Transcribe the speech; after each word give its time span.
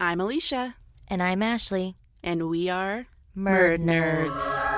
I'm 0.00 0.20
Alicia, 0.20 0.76
And 1.08 1.22
I'm 1.22 1.42
Ashley. 1.42 1.96
and 2.22 2.48
we 2.48 2.68
are 2.70 3.06
Murd 3.36 3.80
Nerds. 3.80 4.70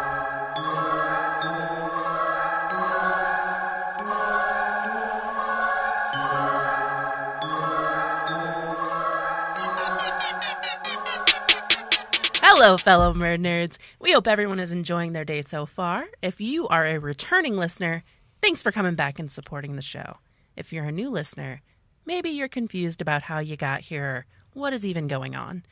Hello, 12.40 12.76
fellow 12.78 13.12
Murd 13.12 13.40
Nerds. 13.40 13.76
We 14.00 14.12
hope 14.12 14.26
everyone 14.26 14.60
is 14.60 14.72
enjoying 14.72 15.12
their 15.12 15.24
day 15.24 15.42
so 15.42 15.66
far. 15.66 16.06
If 16.22 16.40
you 16.40 16.66
are 16.68 16.86
a 16.86 16.98
returning 16.98 17.56
listener, 17.56 18.02
thanks 18.40 18.62
for 18.62 18.72
coming 18.72 18.94
back 18.94 19.18
and 19.18 19.30
supporting 19.30 19.76
the 19.76 19.82
show. 19.82 20.18
If 20.56 20.72
you're 20.72 20.84
a 20.84 20.92
new 20.92 21.10
listener, 21.10 21.60
maybe 22.06 22.30
you're 22.30 22.48
confused 22.48 23.00
about 23.02 23.22
how 23.22 23.40
you 23.40 23.56
got 23.56 23.82
here 23.82 24.04
or 24.04 24.26
what 24.56 24.72
is 24.72 24.86
even 24.86 25.06
going 25.06 25.36
on. 25.36 25.62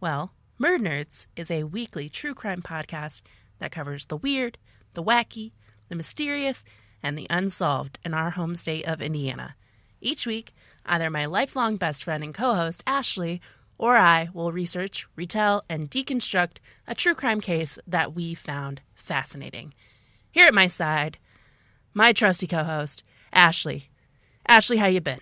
Well, 0.00 0.32
Murd 0.60 0.80
Nerds 0.80 1.28
is 1.36 1.50
a 1.50 1.64
weekly 1.64 2.08
true 2.08 2.34
crime 2.34 2.62
podcast 2.62 3.22
that 3.60 3.70
covers 3.70 4.06
the 4.06 4.16
weird, 4.16 4.58
the 4.94 5.04
wacky, 5.04 5.52
the 5.88 5.94
mysterious, 5.94 6.64
and 7.02 7.16
the 7.16 7.28
unsolved 7.30 7.98
in 8.04 8.12
our 8.12 8.30
home 8.30 8.56
state 8.56 8.84
of 8.86 9.00
Indiana. 9.00 9.54
Each 10.00 10.26
week, 10.26 10.52
either 10.84 11.10
my 11.10 11.26
lifelong 11.26 11.76
best 11.76 12.02
friend 12.02 12.24
and 12.24 12.34
co 12.34 12.54
host, 12.54 12.82
Ashley, 12.86 13.40
or 13.78 13.96
I 13.96 14.28
will 14.34 14.50
research, 14.50 15.06
retell, 15.14 15.62
and 15.68 15.90
deconstruct 15.90 16.56
a 16.88 16.94
true 16.94 17.14
crime 17.14 17.40
case 17.40 17.78
that 17.86 18.14
we 18.14 18.34
found 18.34 18.82
fascinating. 18.94 19.74
Here 20.32 20.46
at 20.46 20.54
my 20.54 20.66
side, 20.66 21.18
my 21.92 22.12
trusty 22.12 22.48
co-host, 22.48 23.04
Ashley. 23.32 23.84
Ashley, 24.48 24.78
how 24.78 24.86
you 24.86 25.00
been? 25.00 25.20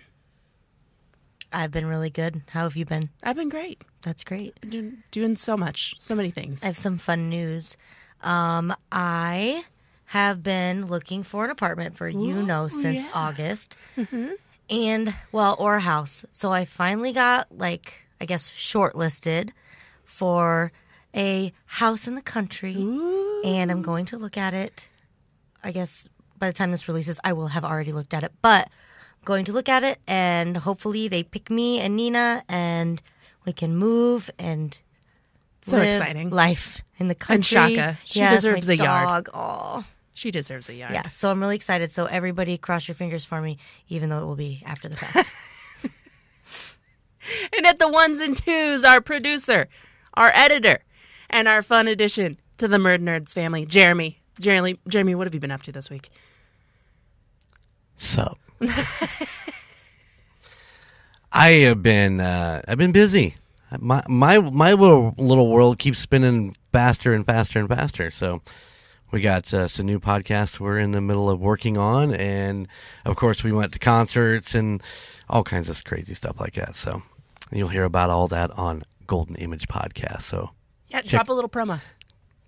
I've 1.53 1.71
been 1.71 1.85
really 1.85 2.09
good. 2.09 2.41
How 2.49 2.63
have 2.63 2.75
you 2.75 2.85
been? 2.85 3.09
I've 3.21 3.35
been 3.35 3.49
great. 3.49 3.83
That's 4.01 4.23
great. 4.23 4.59
Doing, 4.67 5.03
doing 5.11 5.35
so 5.35 5.55
much, 5.55 5.95
so 5.99 6.15
many 6.15 6.31
things. 6.31 6.63
I 6.63 6.67
have 6.67 6.77
some 6.77 6.97
fun 6.97 7.29
news. 7.29 7.77
Um, 8.21 8.75
I 8.91 9.65
have 10.07 10.43
been 10.43 10.87
looking 10.87 11.23
for 11.23 11.45
an 11.45 11.51
apartment 11.51 11.95
for 11.95 12.07
you 12.09 12.41
know 12.41 12.67
since 12.67 13.05
yeah. 13.05 13.11
August, 13.13 13.77
and 14.69 15.13
well, 15.31 15.55
or 15.59 15.77
a 15.77 15.81
house. 15.81 16.25
So 16.29 16.51
I 16.51 16.65
finally 16.65 17.13
got 17.13 17.55
like 17.55 18.05
I 18.19 18.25
guess 18.25 18.49
shortlisted 18.49 19.51
for 20.03 20.71
a 21.15 21.53
house 21.65 22.07
in 22.07 22.15
the 22.15 22.21
country, 22.21 22.75
and 23.45 23.71
I'm 23.71 23.81
going 23.81 24.05
to 24.05 24.17
look 24.17 24.37
at 24.37 24.53
it. 24.53 24.89
I 25.63 25.71
guess 25.71 26.09
by 26.39 26.47
the 26.47 26.53
time 26.53 26.71
this 26.71 26.87
releases, 26.87 27.19
I 27.23 27.33
will 27.33 27.47
have 27.47 27.63
already 27.63 27.91
looked 27.91 28.13
at 28.13 28.23
it, 28.23 28.31
but 28.41 28.69
going 29.25 29.45
to 29.45 29.51
look 29.53 29.69
at 29.69 29.83
it, 29.83 29.99
and 30.07 30.57
hopefully 30.57 31.07
they 31.07 31.23
pick 31.23 31.49
me 31.49 31.79
and 31.79 31.95
Nina, 31.95 32.43
and 32.49 33.01
we 33.45 33.53
can 33.53 33.75
move 33.75 34.29
and 34.39 34.79
so 35.61 35.77
live 35.77 36.01
exciting. 36.01 36.29
life 36.29 36.81
in 36.97 37.07
the 37.07 37.15
country. 37.15 37.57
And 37.57 37.73
Shaka, 37.75 37.97
she 38.05 38.19
Yes, 38.19 38.41
deserves 38.41 38.67
my 38.67 38.73
a 38.73 38.77
yard. 38.77 39.07
dog. 39.07 39.29
Oh, 39.33 39.85
She 40.13 40.29
deserves 40.31 40.69
a 40.69 40.73
yard. 40.75 40.93
yeah. 40.93 41.07
So 41.07 41.29
I'm 41.31 41.39
really 41.41 41.55
excited. 41.55 41.91
So 41.91 42.05
everybody, 42.05 42.57
cross 42.57 42.87
your 42.87 42.95
fingers 42.95 43.23
for 43.25 43.41
me, 43.41 43.57
even 43.89 44.09
though 44.09 44.21
it 44.21 44.25
will 44.25 44.35
be 44.35 44.61
after 44.65 44.87
the 44.89 44.95
fact. 44.97 45.31
And 47.55 47.65
at 47.65 47.79
the 47.79 47.87
ones 47.87 48.19
and 48.19 48.35
twos, 48.35 48.83
our 48.83 48.99
producer, 48.99 49.69
our 50.13 50.31
editor, 50.35 50.83
and 51.29 51.47
our 51.47 51.61
fun 51.61 51.87
addition 51.87 52.37
to 52.57 52.67
the 52.67 52.75
Murd 52.77 52.99
Nerds 52.99 53.33
family, 53.33 53.65
Jeremy. 53.65 54.19
Jeremy, 54.41 54.77
Jeremy, 54.89 55.15
what 55.15 55.25
have 55.27 55.33
you 55.33 55.39
been 55.39 55.49
up 55.51 55.63
to 55.63 55.71
this 55.71 55.89
week? 55.89 56.09
Sup? 57.95 58.37
I 61.31 61.49
have 61.49 61.81
been 61.81 62.19
uh, 62.19 62.61
I've 62.67 62.77
been 62.77 62.91
busy. 62.91 63.35
My 63.79 64.03
my 64.07 64.37
my 64.39 64.73
little 64.73 65.15
little 65.17 65.49
world 65.49 65.79
keeps 65.79 65.97
spinning 65.99 66.55
faster 66.71 67.11
and 67.13 67.25
faster 67.25 67.59
and 67.59 67.67
faster. 67.67 68.11
So 68.11 68.41
we 69.11 69.21
got 69.21 69.51
uh, 69.53 69.67
some 69.67 69.85
new 69.85 69.99
podcasts 69.99 70.59
we're 70.59 70.77
in 70.77 70.91
the 70.91 71.01
middle 71.01 71.29
of 71.29 71.39
working 71.39 71.77
on, 71.77 72.13
and 72.13 72.67
of 73.05 73.15
course 73.15 73.43
we 73.43 73.51
went 73.51 73.73
to 73.73 73.79
concerts 73.79 74.53
and 74.53 74.81
all 75.29 75.43
kinds 75.43 75.69
of 75.69 75.83
crazy 75.83 76.13
stuff 76.13 76.39
like 76.39 76.53
that. 76.53 76.75
So 76.75 77.01
you'll 77.51 77.69
hear 77.69 77.83
about 77.83 78.09
all 78.11 78.27
that 78.27 78.51
on 78.51 78.83
Golden 79.07 79.35
Image 79.35 79.67
Podcast. 79.67 80.21
So 80.21 80.51
Yeah, 80.89 81.01
drop 81.01 81.29
a 81.29 81.33
little 81.33 81.49
promo. 81.49 81.79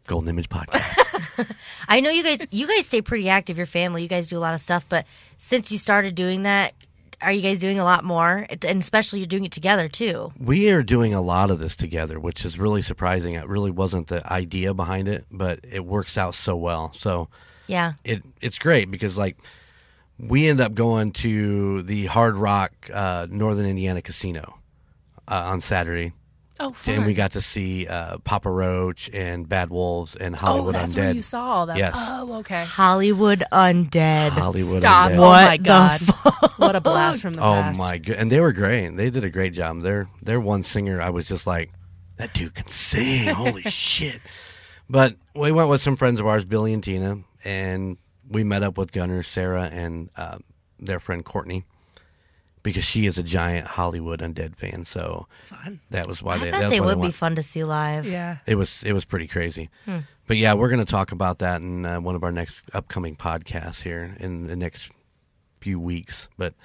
Golden 0.07 0.29
Image 0.29 0.50
Podcast. 0.50 0.97
I 1.88 2.00
know 2.02 2.09
you 2.09 2.24
guys. 2.24 2.46
You 2.52 2.68
guys 2.68 2.86
stay 2.86 3.02
pretty 3.02 3.30
active. 3.30 3.58
Your 3.58 3.66
family. 3.66 4.03
You 4.03 4.09
guys 4.09 4.28
do 4.28 4.38
a 4.38 4.40
lot 4.40 4.53
of 4.53 4.59
stuff. 4.59 4.86
But 4.88 5.06
since 5.38 5.72
you 5.72 5.78
started 5.78 6.16
doing 6.16 6.44
that, 6.44 6.74
are 7.22 7.31
you 7.31 7.41
guys 7.41 7.59
doing 7.59 7.80
a 7.80 7.84
lot 7.84 8.03
more? 8.03 8.46
And 8.50 8.81
especially 8.81 9.19
you're 9.19 9.28
doing 9.28 9.46
it 9.46 9.52
together 9.52 9.88
too. 9.88 10.31
We 10.40 10.69
are 10.72 10.84
doing 10.84 11.13
a 11.13 11.22
lot 11.22 11.50
of 11.52 11.59
this 11.59 11.75
together, 11.75 12.19
which 12.19 12.44
is 12.46 12.59
really 12.59 12.81
surprising. 12.81 13.36
It 13.36 13.47
really 13.47 13.72
wasn't 13.72 14.08
the 14.08 14.25
idea 14.31 14.74
behind 14.74 15.08
it, 15.08 15.25
but 15.31 15.59
it 15.63 15.86
works 15.86 16.18
out 16.18 16.36
so 16.36 16.56
well. 16.56 16.94
So 16.97 17.30
Yeah. 17.68 17.94
it 18.03 18.22
it's 18.42 18.59
great 18.59 18.92
because 18.92 19.18
like 19.18 19.38
we 20.19 20.47
end 20.47 20.59
up 20.62 20.74
going 20.74 21.12
to 21.12 21.81
the 21.84 22.06
Hard 22.07 22.36
Rock 22.36 22.72
uh, 22.94 23.28
Northern 23.30 23.66
Indiana 23.66 24.02
Casino 24.02 24.59
uh, 25.28 25.44
on 25.52 25.62
Saturday, 25.62 26.13
Oh, 26.59 26.71
fun. 26.71 26.95
and 26.95 27.05
we 27.05 27.13
got 27.13 27.33
to 27.33 27.41
see 27.41 27.85
uh, 27.85 28.17
Papa 28.19 28.49
Roach 28.49 29.09
and 29.13 29.47
Bad 29.47 29.69
Wolves 29.69 30.16
and 30.16 30.35
oh, 30.35 30.38
Hollywood 30.38 30.75
that's 30.75 30.95
Undead. 30.95 30.99
where 30.99 31.13
you 31.13 31.21
saw 31.21 31.43
all 31.43 31.66
that. 31.66 31.77
Yes. 31.77 31.95
Oh, 31.97 32.38
okay. 32.39 32.63
Hollywood 32.63 33.43
Undead. 33.51 34.29
Hollywood 34.29 34.81
Stop. 34.81 35.11
Undead. 35.11 35.17
Oh 35.17 35.21
What 35.21 35.45
my 35.45 35.57
the 35.57 35.63
god. 35.63 36.01
what 36.57 36.75
a 36.75 36.81
blast 36.81 37.21
from 37.21 37.33
the 37.33 37.39
Oh 37.41 37.53
past. 37.53 37.79
Oh 37.79 37.83
my 37.83 37.97
god! 37.97 38.15
And 38.15 38.31
they 38.31 38.39
were 38.39 38.53
great. 38.53 38.95
They 38.95 39.09
did 39.09 39.23
a 39.25 39.29
great 39.29 39.53
job. 39.53 39.81
Their 39.81 40.07
their 40.21 40.39
one 40.39 40.63
singer, 40.63 41.01
I 41.01 41.09
was 41.09 41.27
just 41.27 41.45
like, 41.45 41.71
that 42.17 42.33
dude 42.33 42.53
can 42.55 42.67
sing. 42.67 43.27
Holy 43.33 43.61
shit! 43.69 44.21
But 44.89 45.15
we 45.35 45.51
went 45.51 45.69
with 45.69 45.81
some 45.81 45.97
friends 45.97 46.19
of 46.21 46.27
ours, 46.27 46.45
Billy 46.45 46.71
and 46.73 46.83
Tina, 46.83 47.19
and 47.44 47.97
we 48.29 48.44
met 48.45 48.63
up 48.63 48.77
with 48.77 48.91
Gunner, 48.94 49.23
Sarah, 49.23 49.69
and 49.71 50.09
uh, 50.15 50.38
their 50.79 50.99
friend 51.01 51.25
Courtney, 51.25 51.65
because 52.65 52.83
she 52.83 53.05
is 53.05 53.17
a 53.19 53.23
giant 53.23 53.67
Hollywood 53.67 54.19
Undead 54.21 54.55
fan. 54.55 54.83
So 54.85 55.27
Fun. 55.43 55.79
that 55.91 56.07
was 56.07 56.21
why 56.23 56.33
I 56.33 56.37
they. 56.39 56.51
bet 56.51 56.59
that's 56.61 56.73
they 56.73 56.79
why 56.81 56.87
would 56.95 57.01
be 57.01 57.11
fun 57.11 57.35
to 57.35 57.43
see 57.43 57.63
live. 57.63 58.07
Yeah. 58.07 58.37
It 58.47 58.55
was 58.55 58.81
it 58.83 58.91
was 58.91 59.05
pretty 59.05 59.27
crazy. 59.27 59.69
But 60.27 60.37
yeah, 60.37 60.55
we're 60.55 60.69
going 60.69 60.83
to 60.83 60.91
talk 60.91 61.11
about 61.11 61.37
that 61.39 61.61
in 61.61 61.85
uh, 61.85 62.01
one 62.01 62.15
of 62.15 62.23
our 62.23 62.31
next 62.31 62.63
upcoming 62.73 63.15
podcasts 63.15 63.81
here 63.83 64.17
in 64.19 64.47
the 64.47 64.55
next 64.55 64.91
few 65.61 65.79
weeks. 65.79 66.27
But 66.37 66.55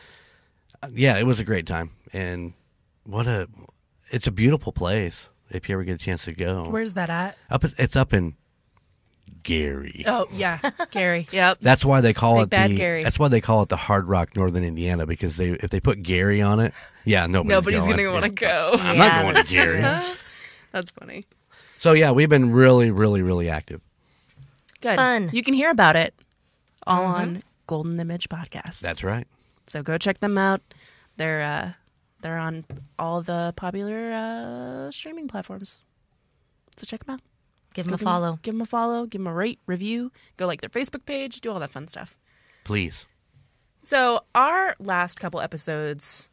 uh, 0.82 0.88
yeah, 0.92 1.18
it 1.18 1.26
was 1.26 1.38
a 1.38 1.44
great 1.44 1.66
time, 1.66 1.90
and 2.14 2.54
what 3.04 3.26
a 3.26 3.46
it's 4.10 4.26
a 4.26 4.32
beautiful 4.32 4.72
place. 4.72 5.28
If 5.50 5.68
you 5.68 5.74
ever 5.74 5.84
get 5.84 5.96
a 5.96 5.98
chance 5.98 6.24
to 6.24 6.32
go, 6.32 6.64
Where's 6.64 6.94
that 6.94 7.10
at? 7.10 7.36
up 7.50 7.62
it's 7.76 7.96
up 7.96 8.14
in 8.14 8.34
Gary. 9.42 10.04
Oh, 10.06 10.26
yeah. 10.32 10.58
Gary. 10.90 11.26
Yep. 11.32 11.58
That's 11.60 11.84
why 11.84 12.00
they 12.00 12.12
call 12.12 12.36
Big 12.36 12.42
it 12.44 12.50
bad 12.50 12.70
the. 12.70 12.76
Gary. 12.76 13.02
That's 13.02 13.18
why 13.18 13.28
they 13.28 13.40
call 13.40 13.62
it 13.62 13.68
the 13.68 13.76
Hard 13.76 14.06
Rock 14.08 14.36
Northern 14.36 14.64
Indiana 14.64 15.06
because 15.06 15.36
they 15.36 15.50
if 15.50 15.70
they 15.70 15.80
put 15.80 16.02
Gary 16.02 16.40
on 16.42 16.60
it, 16.60 16.72
yeah, 17.04 17.26
nobody's, 17.26 17.50
Nobody's 17.50 17.80
going. 17.80 17.96
going 17.96 18.06
to 18.06 18.12
want 18.12 18.24
to 18.24 18.30
go. 18.30 18.70
I'm 18.78 18.96
Yeah, 18.96 19.02
not 19.08 19.22
going 19.22 19.28
to 19.28 19.34
that's 19.34 19.50
Gary. 19.50 19.80
That's 20.72 20.90
funny. 20.92 21.22
So 21.78 21.92
yeah, 21.94 22.12
we've 22.12 22.28
been 22.28 22.52
really, 22.52 22.90
really, 22.92 23.22
really 23.22 23.48
active. 23.48 23.80
Good. 24.80 24.96
Fun. 24.96 25.30
You 25.32 25.42
can 25.42 25.54
hear 25.54 25.70
about 25.70 25.96
it 25.96 26.14
all 26.86 27.04
on 27.04 27.42
Golden 27.66 27.98
Image 27.98 28.28
Podcast. 28.28 28.80
That's 28.80 29.02
right. 29.02 29.26
So 29.66 29.82
go 29.82 29.98
check 29.98 30.20
them 30.20 30.38
out. 30.38 30.60
They're 31.16 31.42
uh, 31.42 31.72
they're 32.22 32.38
on 32.38 32.64
all 32.98 33.20
the 33.22 33.52
popular 33.56 34.12
uh, 34.12 34.90
streaming 34.90 35.26
platforms. 35.28 35.82
So 36.76 36.86
check 36.86 37.04
them 37.04 37.14
out. 37.16 37.20
Give 37.74 37.84
them 37.84 37.94
a 37.94 37.98
follow. 37.98 38.38
Give 38.42 38.54
them 38.54 38.62
a 38.62 38.66
follow. 38.66 39.06
Give 39.06 39.20
them 39.20 39.26
a 39.26 39.34
rate, 39.34 39.60
review. 39.66 40.12
Go 40.36 40.46
like 40.46 40.60
their 40.60 40.70
Facebook 40.70 41.04
page. 41.06 41.40
Do 41.40 41.52
all 41.52 41.60
that 41.60 41.70
fun 41.70 41.88
stuff. 41.88 42.16
Please. 42.64 43.04
So 43.82 44.24
our 44.34 44.76
last 44.78 45.18
couple 45.18 45.40
episodes 45.40 46.30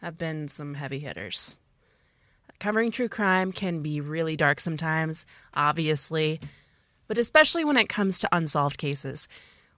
have 0.00 0.18
been 0.18 0.48
some 0.48 0.74
heavy 0.74 0.98
hitters. 0.98 1.56
Covering 2.58 2.90
true 2.90 3.08
crime 3.08 3.52
can 3.52 3.80
be 3.80 4.00
really 4.00 4.36
dark 4.36 4.60
sometimes, 4.60 5.24
obviously, 5.54 6.40
but 7.08 7.16
especially 7.16 7.64
when 7.64 7.78
it 7.78 7.88
comes 7.88 8.18
to 8.18 8.28
unsolved 8.32 8.76
cases. 8.76 9.28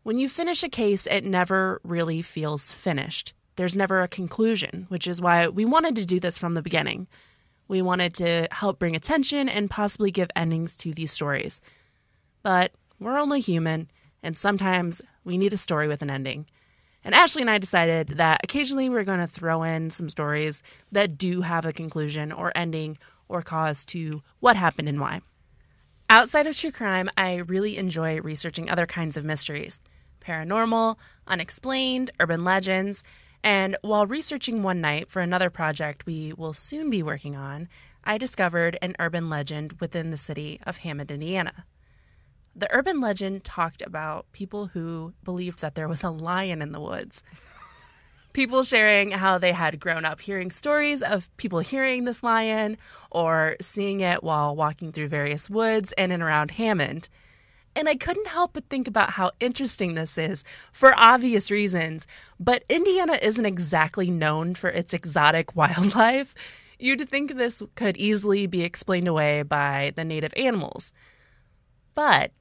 When 0.03 0.17
you 0.17 0.29
finish 0.29 0.65
a 0.65 0.69
case, 0.69 1.07
it 1.07 1.25
never 1.25 1.81
really 1.85 2.23
feels 2.23 2.73
finished. 2.73 3.35
There's 3.55 3.77
never 3.77 4.03
a 4.03 4.09
conclusion, 4.09 4.87
which 4.89 5.07
is 5.07 5.21
why 5.21 5.47
we 5.49 5.65
wanted 5.65 5.95
to 5.97 6.07
do 6.07 6.19
this 6.19 6.39
from 6.39 6.55
the 6.55 6.63
beginning. 6.63 7.07
We 7.69 7.83
wanted 7.83 8.15
to 8.15 8.49
help 8.51 8.79
bring 8.79 8.97
attention 8.97 9.49
and 9.49 9.71
possibly 9.71 10.11
give 10.11 10.31
endings 10.37 10.77
to 10.77 10.93
these 10.93 11.11
stories. 11.11 11.61
But 12.43 12.73
we're 12.99 13.19
only 13.19 13.41
human, 13.41 13.91
and 14.23 14.37
sometimes 14.37 15.03
we 15.25 15.39
need 15.39 15.53
a 15.53 15.57
story 15.57 15.89
with 15.89 16.03
an 16.03 16.11
ending. 16.11 16.47
And 17.05 17.15
Ashley 17.15 17.43
and 17.43 17.51
I 17.51 17.59
decided 17.59 18.09
that 18.09 18.41
occasionally 18.45 18.89
we're 18.89 19.05
going 19.05 19.21
to 19.21 19.27
throw 19.27 19.63
in 19.63 19.91
some 19.91 20.09
stories 20.09 20.63
that 20.93 21.19
do 21.19 21.41
have 21.41 21.65
a 21.65 21.73
conclusion 21.73 22.31
or 22.31 22.53
ending 22.55 22.99
or 23.29 23.43
cause 23.43 23.85
to 23.87 24.23
what 24.41 24.57
happened 24.57 24.89
and 24.89 25.01
why. 25.01 25.21
Outside 26.09 26.47
of 26.47 26.57
true 26.57 26.71
crime, 26.71 27.09
I 27.17 27.37
really 27.37 27.79
enjoy 27.79 28.21
researching 28.21 28.69
other 28.71 28.87
kinds 28.87 29.17
of 29.17 29.25
mysteries 29.25 29.81
paranormal, 30.21 30.97
unexplained, 31.27 32.11
urban 32.21 32.45
legends, 32.45 33.03
And 33.45 33.77
while 33.83 34.07
researching 34.07 34.63
one 34.63 34.81
night 34.81 35.09
for 35.11 35.21
another 35.21 35.51
project 35.51 36.07
we 36.07 36.33
will 36.33 36.53
soon 36.53 36.91
be 36.91 37.03
working 37.03 37.35
on, 37.37 37.69
I 38.05 38.19
discovered 38.19 38.79
an 38.83 38.97
urban 38.99 39.29
legend 39.29 39.75
within 39.81 40.11
the 40.11 40.17
city 40.17 40.61
of 40.65 40.79
Hammond, 40.79 41.11
Indiana. 41.11 41.65
The 42.55 42.73
urban 42.73 43.01
legend 43.01 43.45
talked 43.45 43.83
about 43.83 44.31
people 44.33 44.67
who 44.67 45.15
believed 45.25 45.61
that 45.61 45.75
there 45.75 45.89
was 45.89 46.05
a 46.05 46.11
lion 46.11 46.63
in 46.63 46.73
the 46.73 46.81
woods. 46.81 47.23
People 48.33 48.63
sharing 48.63 49.11
how 49.11 49.39
they 49.39 49.53
had 49.53 49.81
grown 49.81 50.05
up 50.05 50.21
hearing 50.21 50.51
stories 50.51 51.03
of 51.03 51.35
people 51.37 51.59
hearing 51.61 52.05
this 52.05 52.23
lion 52.23 52.79
or 53.11 53.57
seeing 53.61 54.01
it 54.01 54.23
while 54.23 54.57
walking 54.57 54.93
through 54.93 55.09
various 55.09 55.51
woods 55.51 55.93
in 55.99 56.13
and 56.13 56.23
around 56.23 56.53
Hammond. 56.53 57.09
And 57.75 57.89
I 57.89 57.95
couldn't 57.95 58.29
help 58.29 58.53
but 58.53 58.69
think 58.69 58.87
about 58.87 59.11
how 59.11 59.31
interesting 59.41 59.95
this 59.95 60.19
is 60.19 60.45
for 60.73 60.95
obvious 60.99 61.51
reasons. 61.51 62.07
But 62.39 62.65
Indiana 62.69 63.19
isn't 63.23 63.47
exactly 63.47 64.11
known 64.11 64.55
for 64.55 64.69
its 64.69 64.93
exotic 64.93 65.57
wildlife. 65.57 66.35
You'd 66.79 67.09
think 67.09 67.35
this 67.37 67.63
could 67.75 67.97
easily 67.97 68.47
be 68.47 68.63
explained 68.63 69.09
away 69.09 69.43
by 69.43 69.93
the 69.97 70.05
native 70.05 70.35
animals. 70.37 70.93
But 71.95 72.33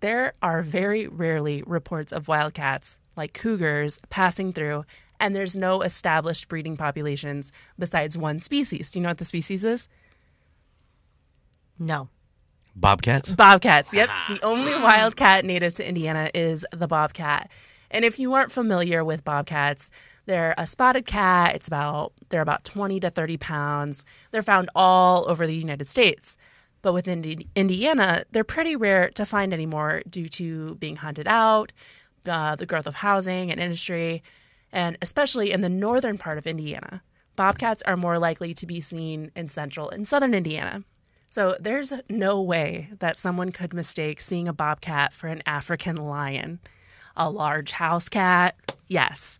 there 0.00 0.34
are 0.42 0.62
very 0.62 1.06
rarely 1.06 1.62
reports 1.66 2.12
of 2.12 2.28
wildcats, 2.28 2.98
like 3.16 3.32
cougars, 3.34 4.00
passing 4.08 4.52
through, 4.52 4.84
and 5.20 5.36
there's 5.36 5.56
no 5.56 5.82
established 5.82 6.48
breeding 6.48 6.76
populations 6.76 7.52
besides 7.78 8.16
one 8.16 8.40
species. 8.40 8.90
Do 8.90 8.98
you 8.98 9.02
know 9.02 9.10
what 9.10 9.18
the 9.18 9.24
species 9.24 9.64
is? 9.64 9.86
No. 11.78 12.08
Bobcats? 12.80 13.30
Bobcats. 13.30 13.92
Yep. 13.92 14.08
The 14.28 14.42
only 14.42 14.72
wildcat 14.74 15.44
native 15.44 15.74
to 15.74 15.86
Indiana 15.88 16.30
is 16.34 16.64
the 16.72 16.86
bobcat. 16.86 17.50
And 17.90 18.04
if 18.04 18.18
you 18.18 18.32
aren't 18.34 18.52
familiar 18.52 19.04
with 19.04 19.24
bobcats, 19.24 19.90
they're 20.26 20.54
a 20.56 20.66
spotted 20.66 21.06
cat. 21.06 21.54
It's 21.56 21.66
about 21.66 22.12
they're 22.28 22.40
about 22.40 22.64
20 22.64 23.00
to 23.00 23.10
30 23.10 23.36
pounds. 23.36 24.04
They're 24.30 24.42
found 24.42 24.70
all 24.74 25.28
over 25.28 25.46
the 25.46 25.54
United 25.54 25.88
States. 25.88 26.36
But 26.82 26.94
within 26.94 27.22
Indi- 27.24 27.48
Indiana, 27.54 28.24
they're 28.30 28.44
pretty 28.44 28.76
rare 28.76 29.10
to 29.10 29.26
find 29.26 29.52
anymore 29.52 30.02
due 30.08 30.28
to 30.28 30.76
being 30.76 30.96
hunted 30.96 31.28
out, 31.28 31.72
uh, 32.26 32.56
the 32.56 32.64
growth 32.64 32.86
of 32.86 32.94
housing 32.96 33.50
and 33.50 33.60
industry, 33.60 34.22
and 34.72 34.96
especially 35.02 35.52
in 35.52 35.60
the 35.60 35.68
northern 35.68 36.16
part 36.16 36.38
of 36.38 36.46
Indiana. 36.46 37.02
Bobcats 37.36 37.82
are 37.82 37.96
more 37.96 38.18
likely 38.18 38.54
to 38.54 38.66
be 38.66 38.80
seen 38.80 39.30
in 39.34 39.48
central 39.48 39.90
and 39.90 40.06
southern 40.08 40.32
Indiana. 40.32 40.84
So 41.30 41.56
there's 41.60 41.92
no 42.08 42.42
way 42.42 42.90
that 42.98 43.16
someone 43.16 43.52
could 43.52 43.72
mistake 43.72 44.20
seeing 44.20 44.48
a 44.48 44.52
bobcat 44.52 45.12
for 45.12 45.28
an 45.28 45.44
African 45.46 45.94
lion. 45.94 46.58
A 47.16 47.30
large 47.30 47.70
house 47.70 48.08
cat, 48.08 48.56
yes. 48.88 49.38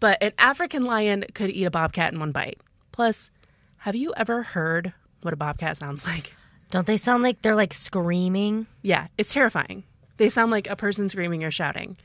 But 0.00 0.22
an 0.22 0.32
African 0.38 0.82
lion 0.86 1.26
could 1.34 1.50
eat 1.50 1.66
a 1.66 1.70
bobcat 1.70 2.14
in 2.14 2.20
one 2.20 2.32
bite. 2.32 2.58
Plus, 2.90 3.30
have 3.76 3.94
you 3.94 4.14
ever 4.16 4.42
heard 4.42 4.94
what 5.20 5.34
a 5.34 5.36
bobcat 5.36 5.76
sounds 5.76 6.06
like? 6.06 6.34
Don't 6.70 6.86
they 6.86 6.96
sound 6.96 7.22
like 7.22 7.42
they're 7.42 7.54
like 7.54 7.74
screaming? 7.74 8.66
Yeah, 8.80 9.08
it's 9.18 9.34
terrifying. 9.34 9.84
They 10.16 10.30
sound 10.30 10.50
like 10.50 10.70
a 10.70 10.76
person 10.76 11.10
screaming 11.10 11.44
or 11.44 11.50
shouting. 11.50 11.98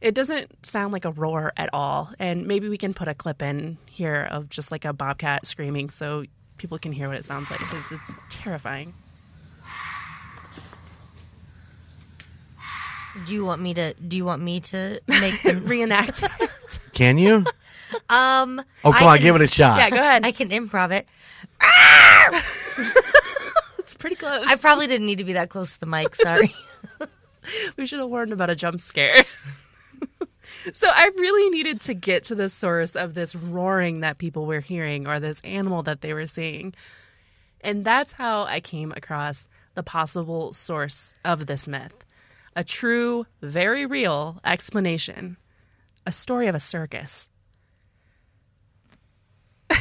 It 0.00 0.14
doesn't 0.14 0.64
sound 0.64 0.92
like 0.92 1.04
a 1.04 1.10
roar 1.10 1.52
at 1.56 1.70
all. 1.72 2.12
And 2.20 2.46
maybe 2.46 2.68
we 2.68 2.78
can 2.78 2.94
put 2.94 3.08
a 3.08 3.14
clip 3.14 3.42
in 3.42 3.78
here 3.86 4.28
of 4.30 4.48
just 4.50 4.70
like 4.70 4.84
a 4.84 4.92
bobcat 4.92 5.46
screaming 5.46 5.90
so 5.90 6.24
people 6.62 6.78
can 6.78 6.92
hear 6.92 7.08
what 7.08 7.16
it 7.16 7.24
sounds 7.24 7.50
like 7.50 7.58
because 7.58 7.90
it's 7.90 8.16
terrifying. 8.28 8.94
Do 13.26 13.34
you 13.34 13.44
want 13.44 13.60
me 13.60 13.74
to 13.74 13.94
do 13.94 14.16
you 14.16 14.24
want 14.24 14.42
me 14.42 14.60
to 14.60 15.00
make 15.08 15.42
them 15.42 15.64
Reenact. 15.66 16.22
It? 16.22 16.78
Can 16.94 17.18
you? 17.18 17.44
um 18.08 18.62
Oh, 18.84 18.92
come 18.92 19.08
I 19.08 19.12
on, 19.12 19.16
can- 19.18 19.24
give 19.24 19.36
it 19.36 19.42
a 19.42 19.48
shot. 19.48 19.76
yeah, 19.78 19.90
go 19.90 19.96
ahead. 19.96 20.24
I 20.24 20.30
can 20.32 20.48
improv 20.50 20.92
it. 20.92 21.08
it's 23.78 23.94
pretty 23.94 24.16
close. 24.16 24.46
I 24.48 24.54
probably 24.56 24.86
didn't 24.86 25.06
need 25.06 25.18
to 25.18 25.24
be 25.24 25.32
that 25.34 25.50
close 25.50 25.74
to 25.74 25.80
the 25.80 25.86
mic, 25.86 26.14
sorry. 26.14 26.54
we 27.76 27.86
should 27.86 27.98
have 27.98 28.08
warned 28.08 28.32
about 28.32 28.48
a 28.50 28.54
jump 28.54 28.80
scare. 28.80 29.24
so 30.72 30.88
I 30.92 31.10
really 31.16 31.50
needed 31.50 31.80
to 31.82 31.94
get 31.94 32.24
to 32.24 32.34
the 32.34 32.48
source 32.48 32.96
of 32.96 33.14
this 33.14 33.34
roaring 33.34 34.00
that 34.00 34.18
people 34.18 34.46
were 34.46 34.60
hearing 34.60 35.06
or 35.06 35.20
this 35.20 35.40
animal 35.42 35.82
that 35.84 36.00
they 36.00 36.12
were 36.12 36.26
seeing. 36.26 36.74
And 37.60 37.84
that's 37.84 38.14
how 38.14 38.42
I 38.44 38.60
came 38.60 38.92
across 38.96 39.48
the 39.74 39.82
possible 39.82 40.52
source 40.52 41.14
of 41.24 41.46
this 41.46 41.68
myth. 41.68 42.04
A 42.56 42.64
true, 42.64 43.26
very 43.40 43.86
real 43.86 44.40
explanation. 44.44 45.36
A 46.04 46.12
story 46.12 46.48
of 46.48 46.54
a 46.54 46.60
circus. 46.60 47.30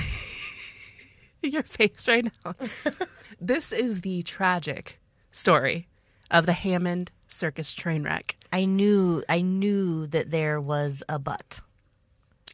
Your 1.42 1.64
face 1.64 2.08
right 2.08 2.32
now. 2.46 2.54
this 3.42 3.72
is 3.72 4.02
the 4.02 4.22
tragic 4.22 5.00
story 5.32 5.88
of 6.32 6.48
the 6.48 6.54
Hammond 6.54 7.12
Circus 7.28 7.72
train 7.74 8.04
wreck. 8.04 8.38
I 8.52 8.66
knew 8.66 9.24
I 9.30 9.42
knew 9.42 10.08
that 10.08 10.32
there 10.32 10.60
was 10.60 11.04
a 11.08 11.20
but. 11.20 11.62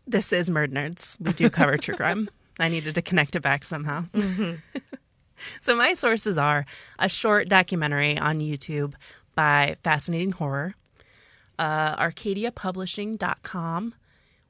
This 0.05 0.33
is 0.33 0.49
Murd 0.49 0.71
Nerds. 0.71 1.19
We 1.21 1.33
do 1.33 1.49
cover 1.49 1.77
true 1.77 1.95
crime. 1.97 2.29
I 2.59 2.69
needed 2.69 2.95
to 2.95 3.01
connect 3.01 3.35
it 3.35 3.41
back 3.41 3.63
somehow. 3.63 4.05
so, 5.61 5.75
my 5.75 5.93
sources 5.93 6.37
are 6.37 6.65
a 6.97 7.07
short 7.07 7.47
documentary 7.49 8.17
on 8.17 8.39
YouTube 8.39 8.93
by 9.35 9.77
Fascinating 9.83 10.31
Horror, 10.31 10.73
uh, 11.59 11.95
ArcadiaPublishing.com, 11.97 13.93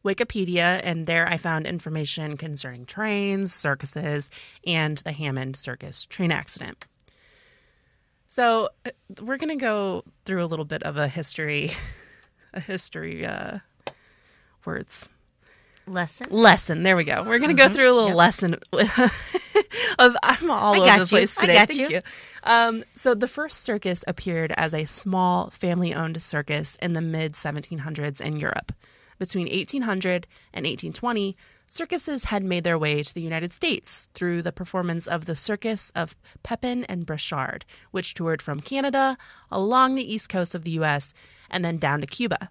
Wikipedia, 0.06 0.80
and 0.84 1.06
there 1.06 1.28
I 1.28 1.36
found 1.38 1.66
information 1.68 2.38
concerning 2.38 2.86
trains, 2.86 3.54
circuses, 3.54 4.32
and 4.66 5.00
the 5.00 5.12
Hammond 5.12 5.58
Circus 5.58 6.06
train 6.06 6.32
accident. 6.32 6.86
So, 8.28 8.70
uh, 8.86 8.92
we're 9.22 9.38
going 9.38 9.58
to 9.58 9.62
go 9.64 10.04
through 10.26 10.44
a 10.44 10.48
little 10.48 10.66
bit 10.66 10.84
of 10.84 10.98
a 10.98 11.08
history, 11.08 11.72
a 12.54 12.60
history 12.60 13.26
uh, 13.26 13.60
words 14.66 15.10
Lesson? 15.88 16.28
lesson. 16.30 16.84
There 16.84 16.98
we 16.98 17.06
go. 17.06 17.24
We're 17.24 17.40
going 17.40 17.56
to 17.56 17.62
go 17.62 17.70
through 17.70 17.92
a 17.92 17.96
little 17.96 18.16
lesson 18.16 18.56
of 20.00 20.18
I'm 20.22 20.52
all 20.52 20.82
I 20.84 20.96
over 20.96 21.00
the 21.00 21.10
place 21.10 21.38
I 21.38 21.42
today. 21.42 21.54
got 21.54 21.68
Thank 21.70 21.80
you. 21.80 21.96
you. 21.96 22.02
Um, 22.44 22.84
so 22.94 23.16
the 23.16 23.28
first 23.28 23.64
circus 23.64 24.04
appeared 24.08 24.52
as 24.58 24.74
a 24.74 24.84
small 24.84 25.50
family-owned 25.50 26.22
circus 26.22 26.76
in 26.82 26.94
the 26.94 27.02
mid 27.02 27.34
1700s 27.34 28.20
in 28.20 28.38
Europe. 28.38 28.74
Between 29.18 29.48
1800 29.48 30.28
and 30.54 30.66
1820, 30.66 31.36
circuses 31.68 32.26
had 32.26 32.44
made 32.44 32.64
their 32.64 32.78
way 32.78 33.04
to 33.04 33.14
the 33.14 33.22
United 33.22 33.52
States 33.52 34.10
through 34.14 34.42
the 34.42 34.52
performance 34.52 35.06
of 35.06 35.26
the 35.26 35.36
Circus 35.36 35.92
of 35.96 36.16
Pepin 36.42 36.86
and 36.86 37.06
Breschard, 37.06 37.64
which 37.92 38.14
toured 38.14 38.42
from 38.42 38.60
Canada 38.60 39.18
along 39.52 39.96
the 39.96 40.14
east 40.14 40.30
coast 40.30 40.56
of 40.56 40.64
the 40.64 40.72
U.S. 40.72 41.14
and 41.50 41.64
then 41.64 41.78
down 41.78 42.02
to 42.02 42.08
Cuba. 42.08 42.50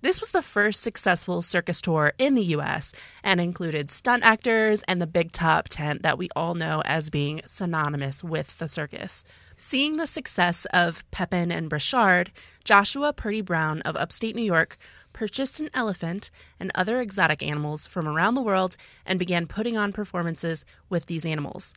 This 0.00 0.20
was 0.20 0.30
the 0.30 0.42
first 0.42 0.84
successful 0.84 1.42
circus 1.42 1.80
tour 1.80 2.12
in 2.18 2.34
the 2.34 2.44
US 2.54 2.92
and 3.24 3.40
included 3.40 3.90
stunt 3.90 4.22
actors 4.22 4.84
and 4.86 5.02
the 5.02 5.08
big 5.08 5.32
top 5.32 5.68
tent 5.68 6.02
that 6.02 6.16
we 6.16 6.28
all 6.36 6.54
know 6.54 6.82
as 6.84 7.10
being 7.10 7.40
synonymous 7.46 8.22
with 8.22 8.58
the 8.58 8.68
circus. 8.68 9.24
Seeing 9.56 9.96
the 9.96 10.06
success 10.06 10.66
of 10.66 11.08
Pepin 11.10 11.50
and 11.50 11.68
Breschard, 11.68 12.28
Joshua 12.62 13.12
Purdy 13.12 13.40
Brown 13.40 13.82
of 13.82 13.96
upstate 13.96 14.36
New 14.36 14.44
York 14.44 14.76
purchased 15.18 15.58
an 15.58 15.68
elephant 15.74 16.30
and 16.60 16.70
other 16.76 17.00
exotic 17.00 17.42
animals 17.42 17.88
from 17.88 18.06
around 18.06 18.34
the 18.34 18.40
world 18.40 18.76
and 19.04 19.18
began 19.18 19.48
putting 19.48 19.76
on 19.76 19.92
performances 19.92 20.64
with 20.88 21.06
these 21.06 21.26
animals. 21.26 21.74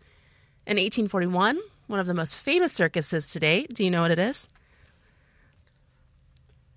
In 0.67 0.77
1841, 0.77 1.59
one 1.87 1.99
of 1.99 2.05
the 2.05 2.13
most 2.13 2.37
famous 2.37 2.71
circuses 2.71 3.31
today, 3.31 3.65
do 3.73 3.83
you 3.83 3.89
know 3.89 4.03
what 4.03 4.11
it 4.11 4.19
is? 4.19 4.47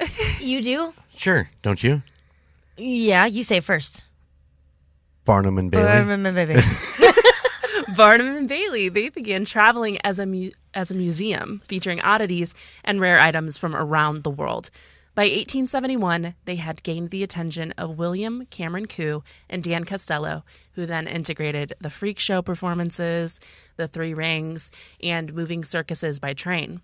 You 0.40 0.62
do? 0.62 0.92
Sure, 1.16 1.48
don't 1.62 1.82
you? 1.82 2.02
Yeah, 2.76 3.24
you 3.26 3.44
say 3.44 3.60
first. 3.60 4.02
Barnum 5.24 5.56
and 5.58 5.70
Bailey. 5.70 6.46
Baby. 6.46 6.60
Barnum 7.96 8.28
and 8.28 8.48
Bailey, 8.48 8.88
they 8.88 9.08
began 9.08 9.44
traveling 9.44 9.98
as 10.04 10.18
a 10.18 10.26
mu- 10.26 10.50
as 10.74 10.90
a 10.90 10.94
museum 10.94 11.60
featuring 11.66 12.00
oddities 12.00 12.54
and 12.84 13.00
rare 13.00 13.18
items 13.20 13.56
from 13.58 13.74
around 13.74 14.24
the 14.24 14.30
world. 14.30 14.70
By 15.14 15.26
1871, 15.26 16.34
they 16.44 16.56
had 16.56 16.82
gained 16.82 17.10
the 17.10 17.22
attention 17.22 17.70
of 17.78 17.98
William 17.98 18.46
Cameron 18.46 18.86
Coup 18.86 19.22
and 19.48 19.62
Dan 19.62 19.84
Costello, 19.84 20.44
who 20.72 20.86
then 20.86 21.06
integrated 21.06 21.72
the 21.80 21.88
freak 21.88 22.18
show 22.18 22.42
performances, 22.42 23.38
the 23.76 23.86
three 23.86 24.12
rings, 24.12 24.72
and 25.00 25.32
moving 25.32 25.62
circuses 25.62 26.18
by 26.18 26.34
train. 26.34 26.80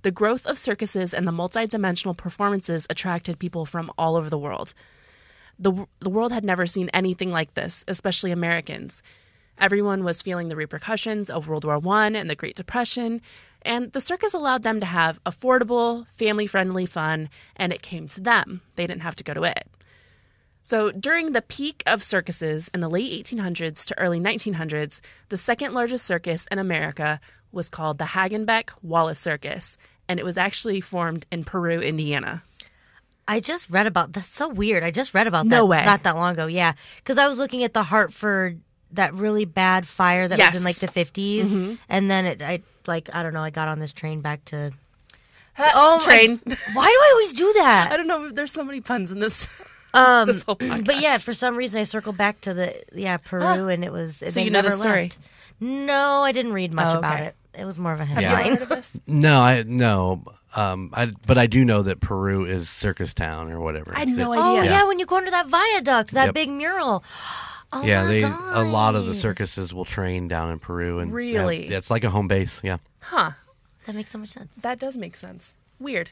The 0.00 0.10
growth 0.10 0.46
of 0.46 0.56
circuses 0.56 1.12
and 1.12 1.28
the 1.28 1.32
multidimensional 1.32 2.16
performances 2.16 2.86
attracted 2.88 3.38
people 3.38 3.66
from 3.66 3.90
all 3.98 4.16
over 4.16 4.30
the 4.30 4.38
world. 4.38 4.72
The, 5.58 5.86
the 6.00 6.10
world 6.10 6.32
had 6.32 6.46
never 6.46 6.64
seen 6.64 6.88
anything 6.94 7.30
like 7.30 7.52
this, 7.52 7.84
especially 7.86 8.30
Americans. 8.30 9.02
Everyone 9.58 10.04
was 10.04 10.22
feeling 10.22 10.48
the 10.48 10.56
repercussions 10.56 11.28
of 11.28 11.48
World 11.48 11.64
War 11.64 11.80
I 11.94 12.06
and 12.08 12.28
the 12.28 12.34
Great 12.34 12.56
Depression, 12.56 13.20
and 13.66 13.92
the 13.92 14.00
circus 14.00 14.32
allowed 14.34 14.62
them 14.62 14.80
to 14.80 14.86
have 14.86 15.22
affordable, 15.24 16.06
family 16.08 16.46
friendly 16.46 16.86
fun, 16.86 17.28
and 17.56 17.72
it 17.72 17.82
came 17.82 18.06
to 18.08 18.20
them. 18.20 18.62
They 18.76 18.86
didn't 18.86 19.02
have 19.02 19.16
to 19.16 19.24
go 19.24 19.34
to 19.34 19.42
it. 19.44 19.66
So, 20.62 20.90
during 20.90 21.30
the 21.32 21.42
peak 21.42 21.82
of 21.86 22.02
circuses 22.02 22.68
in 22.74 22.80
the 22.80 22.88
late 22.90 23.24
1800s 23.24 23.84
to 23.86 23.98
early 23.98 24.18
1900s, 24.18 25.00
the 25.28 25.36
second 25.36 25.74
largest 25.74 26.04
circus 26.04 26.48
in 26.50 26.58
America 26.58 27.20
was 27.52 27.70
called 27.70 27.98
the 27.98 28.04
Hagenbeck 28.04 28.70
Wallace 28.82 29.18
Circus, 29.20 29.78
and 30.08 30.18
it 30.18 30.24
was 30.24 30.36
actually 30.36 30.80
formed 30.80 31.24
in 31.30 31.44
Peru, 31.44 31.80
Indiana. 31.80 32.42
I 33.28 33.38
just 33.40 33.70
read 33.70 33.86
about 33.86 34.12
that's 34.12 34.26
so 34.28 34.48
weird. 34.48 34.82
I 34.82 34.90
just 34.90 35.14
read 35.14 35.26
about 35.28 35.44
that 35.44 35.50
No 35.56 35.66
way. 35.66 35.84
not 35.84 36.02
that 36.04 36.16
long 36.16 36.32
ago. 36.32 36.46
Yeah, 36.46 36.72
because 36.96 37.18
I 37.18 37.28
was 37.28 37.38
looking 37.38 37.62
at 37.64 37.72
the 37.72 37.82
Hartford 37.84 38.60
that 38.92 39.14
really 39.14 39.44
bad 39.44 39.86
fire 39.86 40.26
that 40.28 40.34
was 40.36 40.38
Yes. 40.38 40.48
Mm-hmm. 40.54 40.58
in 40.58 40.64
like 40.64 40.76
the 40.76 40.86
50s, 40.88 41.78
and 41.88 42.10
then 42.10 42.24
it 42.26 42.42
I 42.42 42.62
like 42.88 43.08
I 43.14 43.22
don't 43.22 43.32
know. 43.34 43.42
I 43.42 43.50
got 43.50 43.68
on 43.68 43.78
this 43.78 43.92
train 43.92 44.20
back 44.20 44.44
to 44.46 44.72
Oh, 45.58 45.98
train. 46.02 46.40
Why 46.44 46.54
do 46.54 46.92
I 46.92 47.10
always 47.12 47.32
do 47.32 47.52
that? 47.54 47.90
I 47.92 47.96
don't 47.96 48.06
know. 48.06 48.30
There's 48.30 48.52
so 48.52 48.64
many 48.64 48.80
puns 48.80 49.10
in 49.10 49.20
this. 49.20 49.62
Um, 49.94 50.26
this 50.26 50.42
whole 50.42 50.56
podcast. 50.56 50.84
but 50.84 51.00
yeah, 51.00 51.16
for 51.16 51.32
some 51.32 51.56
reason 51.56 51.80
I 51.80 51.84
circled 51.84 52.18
back 52.18 52.42
to 52.42 52.52
the 52.52 52.74
yeah 52.92 53.16
Peru, 53.16 53.68
and 53.68 53.82
it 53.82 53.90
was. 53.90 54.16
So 54.16 54.26
they 54.26 54.44
you 54.44 54.50
know 54.50 54.60
the 54.60 54.70
story? 54.70 55.04
left. 55.04 55.18
No, 55.58 56.20
I 56.22 56.32
didn't 56.32 56.52
read 56.52 56.70
much 56.74 56.94
Oh, 56.94 56.98
about 56.98 57.20
it. 57.20 57.34
It 57.58 57.64
was 57.64 57.78
more 57.78 57.94
of 57.94 58.00
a 58.00 58.04
Have 58.04 58.20
you 58.20 58.26
headline. 58.28 58.46
ever 58.46 58.54
heard 58.56 58.62
of 58.64 58.68
this? 58.68 58.98
No, 59.06 59.40
I 59.40 59.64
no. 59.66 60.22
Um, 60.54 60.90
I 60.92 61.06
but 61.26 61.38
I 61.38 61.46
do 61.46 61.64
know 61.64 61.80
that 61.80 62.00
Peru 62.00 62.44
is 62.44 62.68
Circus 62.68 63.14
Town 63.14 63.50
or 63.50 63.58
whatever. 63.60 63.94
I 63.96 64.00
had 64.00 64.08
no 64.08 64.34
It- 64.34 64.38
Oh 64.38 64.58
idea. 64.58 64.70
yeah. 64.72 64.84
when 64.86 64.98
you 64.98 65.06
go 65.06 65.16
under 65.16 65.30
that 65.30 65.46
viaduct, 65.46 66.10
that 66.10 66.26
Yep. 66.26 66.34
big 66.34 66.50
mural. 66.50 67.02
Oh 67.72 67.82
yeah, 67.84 68.02
my 68.02 68.08
they 68.08 68.20
God. 68.22 68.56
a 68.56 68.62
lot 68.70 68.94
of 68.94 69.06
the 69.06 69.14
circuses 69.14 69.74
will 69.74 69.84
train 69.84 70.28
down 70.28 70.52
in 70.52 70.58
Peru 70.58 71.00
and 71.00 71.12
Really? 71.12 71.68
yeah, 71.68 71.78
it's 71.78 71.90
like 71.90 72.04
a 72.04 72.10
home 72.10 72.28
base. 72.28 72.60
Yeah, 72.62 72.78
Huh. 73.00 73.32
That 73.86 73.94
makes 73.94 74.10
so 74.10 74.18
much 74.18 74.30
sense. 74.30 74.56
That 74.62 74.80
does 74.80 74.96
make 74.96 75.16
sense. 75.16 75.54
Weird. 75.78 76.10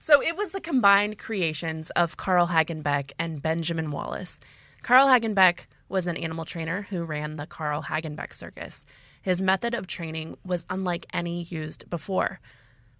So 0.00 0.22
it 0.22 0.36
was 0.36 0.52
the 0.52 0.60
combined 0.60 1.18
creations 1.18 1.90
of 1.90 2.16
Carl 2.16 2.46
Hagenbeck 2.48 3.10
and 3.18 3.42
Benjamin 3.42 3.90
Wallace. 3.90 4.38
Carl 4.82 5.08
Hagenbeck 5.08 5.66
was 5.88 6.06
an 6.06 6.16
animal 6.16 6.44
trainer 6.44 6.82
who 6.90 7.02
ran 7.04 7.34
the 7.36 7.46
Carl 7.46 7.82
Hagenbeck 7.82 8.32
Circus. 8.32 8.86
His 9.22 9.42
method 9.42 9.74
of 9.74 9.88
training 9.88 10.36
was 10.44 10.64
unlike 10.70 11.06
any 11.12 11.42
used 11.42 11.90
before. 11.90 12.38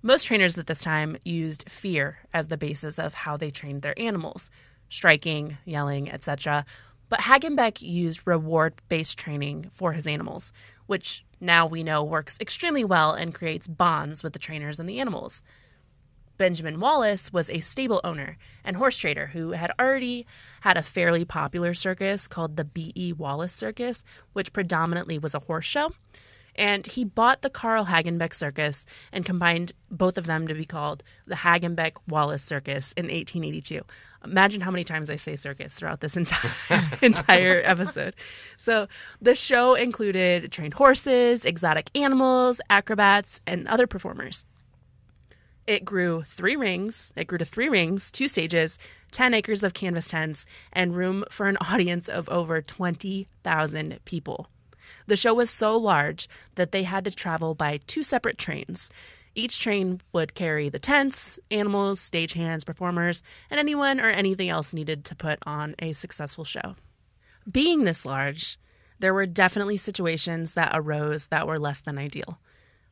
Most 0.02 0.24
trainers 0.24 0.58
at 0.58 0.66
this 0.66 0.82
time 0.82 1.16
used 1.24 1.68
fear 1.70 2.18
as 2.34 2.48
the 2.48 2.56
basis 2.56 2.98
of 2.98 3.14
how 3.14 3.36
they 3.36 3.50
trained 3.50 3.82
their 3.82 3.98
animals, 3.98 4.50
striking, 4.88 5.58
yelling, 5.64 6.10
etc. 6.10 6.64
But 7.08 7.20
Hagenbeck 7.20 7.80
used 7.80 8.26
reward 8.26 8.74
based 8.88 9.18
training 9.18 9.70
for 9.72 9.92
his 9.92 10.06
animals, 10.06 10.52
which 10.86 11.24
now 11.40 11.66
we 11.66 11.82
know 11.82 12.04
works 12.04 12.38
extremely 12.40 12.84
well 12.84 13.12
and 13.12 13.34
creates 13.34 13.66
bonds 13.66 14.22
with 14.22 14.32
the 14.32 14.38
trainers 14.38 14.78
and 14.78 14.88
the 14.88 15.00
animals. 15.00 15.42
Benjamin 16.36 16.78
Wallace 16.78 17.32
was 17.32 17.50
a 17.50 17.58
stable 17.60 18.00
owner 18.04 18.38
and 18.64 18.76
horse 18.76 18.96
trader 18.96 19.26
who 19.26 19.50
had 19.52 19.72
already 19.78 20.24
had 20.60 20.76
a 20.76 20.82
fairly 20.82 21.24
popular 21.24 21.74
circus 21.74 22.28
called 22.28 22.56
the 22.56 22.64
B.E. 22.64 23.12
Wallace 23.12 23.52
Circus, 23.52 24.04
which 24.32 24.52
predominantly 24.52 25.18
was 25.18 25.34
a 25.34 25.40
horse 25.40 25.64
show. 25.64 25.92
And 26.54 26.86
he 26.86 27.04
bought 27.04 27.42
the 27.42 27.50
Carl 27.50 27.86
Hagenbeck 27.86 28.34
Circus 28.34 28.86
and 29.12 29.24
combined 29.24 29.72
both 29.90 30.16
of 30.16 30.26
them 30.26 30.48
to 30.48 30.54
be 30.54 30.64
called 30.64 31.02
the 31.26 31.36
Hagenbeck 31.36 31.92
Wallace 32.08 32.42
Circus 32.42 32.92
in 32.92 33.04
1882. 33.04 33.82
Imagine 34.24 34.60
how 34.60 34.70
many 34.70 34.84
times 34.84 35.10
I 35.10 35.16
say 35.16 35.36
circus 35.36 35.74
throughout 35.74 36.00
this 36.00 36.16
entire 36.16 36.82
entire 37.02 37.62
episode. 37.64 38.14
So 38.56 38.88
the 39.20 39.34
show 39.34 39.74
included 39.74 40.50
trained 40.50 40.74
horses, 40.74 41.44
exotic 41.44 41.90
animals, 41.94 42.60
acrobats, 42.68 43.40
and 43.46 43.68
other 43.68 43.86
performers. 43.86 44.44
It 45.68 45.84
grew 45.84 46.22
three 46.22 46.56
rings. 46.56 47.12
It 47.14 47.26
grew 47.26 47.36
to 47.36 47.44
three 47.44 47.68
rings, 47.68 48.10
two 48.10 48.26
stages, 48.26 48.78
10 49.12 49.34
acres 49.34 49.62
of 49.62 49.74
canvas 49.74 50.08
tents, 50.08 50.46
and 50.72 50.96
room 50.96 51.24
for 51.30 51.46
an 51.46 51.58
audience 51.70 52.08
of 52.08 52.28
over 52.30 52.62
20,000 52.62 53.98
people. 54.06 54.48
The 55.06 55.16
show 55.16 55.34
was 55.34 55.50
so 55.50 55.76
large 55.76 56.26
that 56.54 56.72
they 56.72 56.84
had 56.84 57.04
to 57.04 57.10
travel 57.10 57.54
by 57.54 57.80
two 57.86 58.02
separate 58.02 58.38
trains. 58.38 58.90
Each 59.38 59.60
train 59.60 60.00
would 60.12 60.34
carry 60.34 60.68
the 60.68 60.80
tents, 60.80 61.38
animals, 61.48 62.00
stagehands, 62.00 62.66
performers, 62.66 63.22
and 63.48 63.60
anyone 63.60 64.00
or 64.00 64.08
anything 64.10 64.48
else 64.48 64.74
needed 64.74 65.04
to 65.04 65.14
put 65.14 65.38
on 65.46 65.76
a 65.78 65.92
successful 65.92 66.42
show. 66.42 66.74
Being 67.48 67.84
this 67.84 68.04
large, 68.04 68.58
there 68.98 69.14
were 69.14 69.26
definitely 69.26 69.76
situations 69.76 70.54
that 70.54 70.72
arose 70.74 71.28
that 71.28 71.46
were 71.46 71.60
less 71.60 71.80
than 71.80 71.98
ideal 71.98 72.40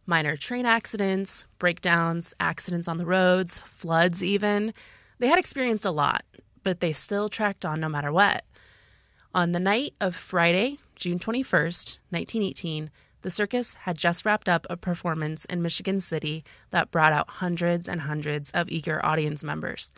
minor 0.07 0.37
train 0.37 0.67
accidents, 0.67 1.49
breakdowns, 1.59 2.33
accidents 2.39 2.87
on 2.87 2.99
the 2.99 3.07
roads, 3.07 3.59
floods, 3.59 4.23
even. 4.23 4.73
They 5.19 5.27
had 5.27 5.41
experienced 5.41 5.85
a 5.85 5.91
lot, 5.91 6.23
but 6.63 6.79
they 6.79 6.93
still 6.93 7.29
tracked 7.29 7.65
on 7.65 7.81
no 7.81 7.89
matter 7.89 8.13
what. 8.13 8.45
On 9.35 9.51
the 9.51 9.59
night 9.59 9.95
of 10.01 10.15
Friday, 10.15 10.79
June 10.95 11.19
21st, 11.19 11.99
1918, 12.11 12.91
the 13.27 13.31
circus 13.31 13.75
had 13.75 13.99
just 13.99 14.25
wrapped 14.25 14.49
up 14.49 14.69
a 14.71 14.77
performance 14.77 15.47
in 15.47 15.61
Michigan 15.61 15.99
City 15.99 16.45
that 16.71 16.93
brought 16.93 17.13
out 17.13 17.29
hundreds 17.29 17.89
and 17.89 18.03
hundreds 18.03 18.53
of 18.53 18.71
eager 18.71 19.05
audience 19.05 19.43
members. 19.43 19.93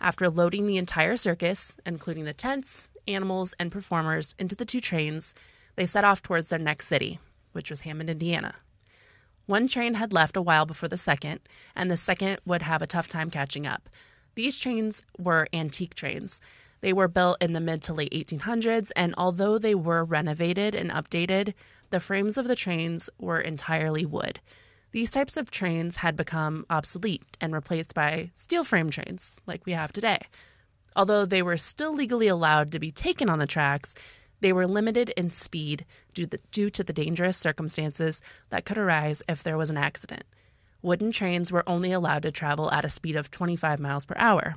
After 0.00 0.30
loading 0.30 0.68
the 0.68 0.76
entire 0.76 1.16
circus, 1.16 1.76
including 1.84 2.22
the 2.22 2.32
tents, 2.32 2.92
animals, 3.08 3.52
and 3.58 3.72
performers, 3.72 4.36
into 4.38 4.54
the 4.54 4.64
two 4.64 4.78
trains, 4.78 5.34
they 5.74 5.86
set 5.86 6.04
off 6.04 6.22
towards 6.22 6.50
their 6.50 6.58
next 6.60 6.86
city, 6.86 7.18
which 7.50 7.68
was 7.68 7.80
Hammond, 7.80 8.10
Indiana. 8.10 8.54
One 9.46 9.66
train 9.66 9.94
had 9.94 10.12
left 10.12 10.36
a 10.36 10.40
while 10.40 10.64
before 10.64 10.88
the 10.88 10.96
second, 10.96 11.40
and 11.74 11.90
the 11.90 11.96
second 11.96 12.38
would 12.46 12.62
have 12.62 12.80
a 12.80 12.86
tough 12.86 13.08
time 13.08 13.28
catching 13.28 13.66
up. 13.66 13.88
These 14.36 14.56
trains 14.56 15.02
were 15.18 15.48
antique 15.52 15.96
trains. 15.96 16.40
They 16.80 16.92
were 16.92 17.08
built 17.08 17.42
in 17.42 17.52
the 17.52 17.60
mid 17.60 17.82
to 17.82 17.94
late 17.94 18.12
1800s, 18.12 18.92
and 18.94 19.14
although 19.16 19.58
they 19.58 19.74
were 19.74 20.04
renovated 20.04 20.74
and 20.74 20.90
updated, 20.90 21.54
the 21.90 22.00
frames 22.00 22.38
of 22.38 22.46
the 22.46 22.56
trains 22.56 23.10
were 23.18 23.40
entirely 23.40 24.06
wood. 24.06 24.40
These 24.92 25.10
types 25.10 25.36
of 25.36 25.50
trains 25.50 25.96
had 25.96 26.16
become 26.16 26.64
obsolete 26.70 27.36
and 27.40 27.52
replaced 27.52 27.94
by 27.94 28.30
steel 28.34 28.64
frame 28.64 28.90
trains 28.90 29.40
like 29.46 29.66
we 29.66 29.72
have 29.72 29.92
today. 29.92 30.18
Although 30.96 31.26
they 31.26 31.42
were 31.42 31.56
still 31.56 31.92
legally 31.92 32.28
allowed 32.28 32.72
to 32.72 32.78
be 32.78 32.90
taken 32.90 33.28
on 33.28 33.38
the 33.38 33.46
tracks, 33.46 33.94
they 34.40 34.52
were 34.52 34.66
limited 34.66 35.10
in 35.10 35.30
speed 35.30 35.84
due, 36.14 36.26
the, 36.26 36.38
due 36.52 36.70
to 36.70 36.84
the 36.84 36.92
dangerous 36.92 37.36
circumstances 37.36 38.22
that 38.50 38.64
could 38.64 38.78
arise 38.78 39.22
if 39.28 39.42
there 39.42 39.58
was 39.58 39.70
an 39.70 39.76
accident. 39.76 40.24
Wooden 40.80 41.12
trains 41.12 41.50
were 41.50 41.68
only 41.68 41.92
allowed 41.92 42.22
to 42.22 42.30
travel 42.30 42.70
at 42.70 42.84
a 42.84 42.88
speed 42.90 43.16
of 43.16 43.30
25 43.30 43.80
miles 43.80 44.06
per 44.06 44.14
hour. 44.16 44.56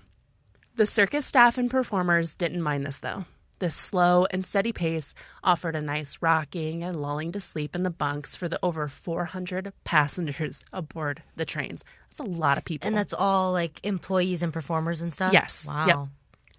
The 0.81 0.87
circus 0.87 1.27
staff 1.27 1.59
and 1.59 1.69
performers 1.69 2.33
didn't 2.33 2.63
mind 2.63 2.87
this, 2.87 2.97
though. 3.01 3.25
This 3.59 3.75
slow 3.75 4.25
and 4.31 4.43
steady 4.43 4.73
pace 4.73 5.13
offered 5.43 5.75
a 5.75 5.79
nice 5.81 6.17
rocking 6.23 6.83
and 6.83 6.99
lulling 6.99 7.31
to 7.33 7.39
sleep 7.39 7.75
in 7.75 7.83
the 7.83 7.91
bunks 7.91 8.35
for 8.35 8.49
the 8.49 8.57
over 8.63 8.87
400 8.87 9.73
passengers 9.83 10.63
aboard 10.73 11.21
the 11.35 11.45
trains. 11.45 11.83
That's 12.09 12.19
a 12.21 12.23
lot 12.23 12.57
of 12.57 12.65
people. 12.65 12.87
And 12.87 12.97
that's 12.97 13.13
all 13.13 13.51
like 13.51 13.79
employees 13.85 14.41
and 14.41 14.51
performers 14.51 15.01
and 15.03 15.13
stuff. 15.13 15.33
Yes. 15.33 15.67
Wow. 15.69 15.85
Yep. 15.85 15.97
oh, 15.99 16.09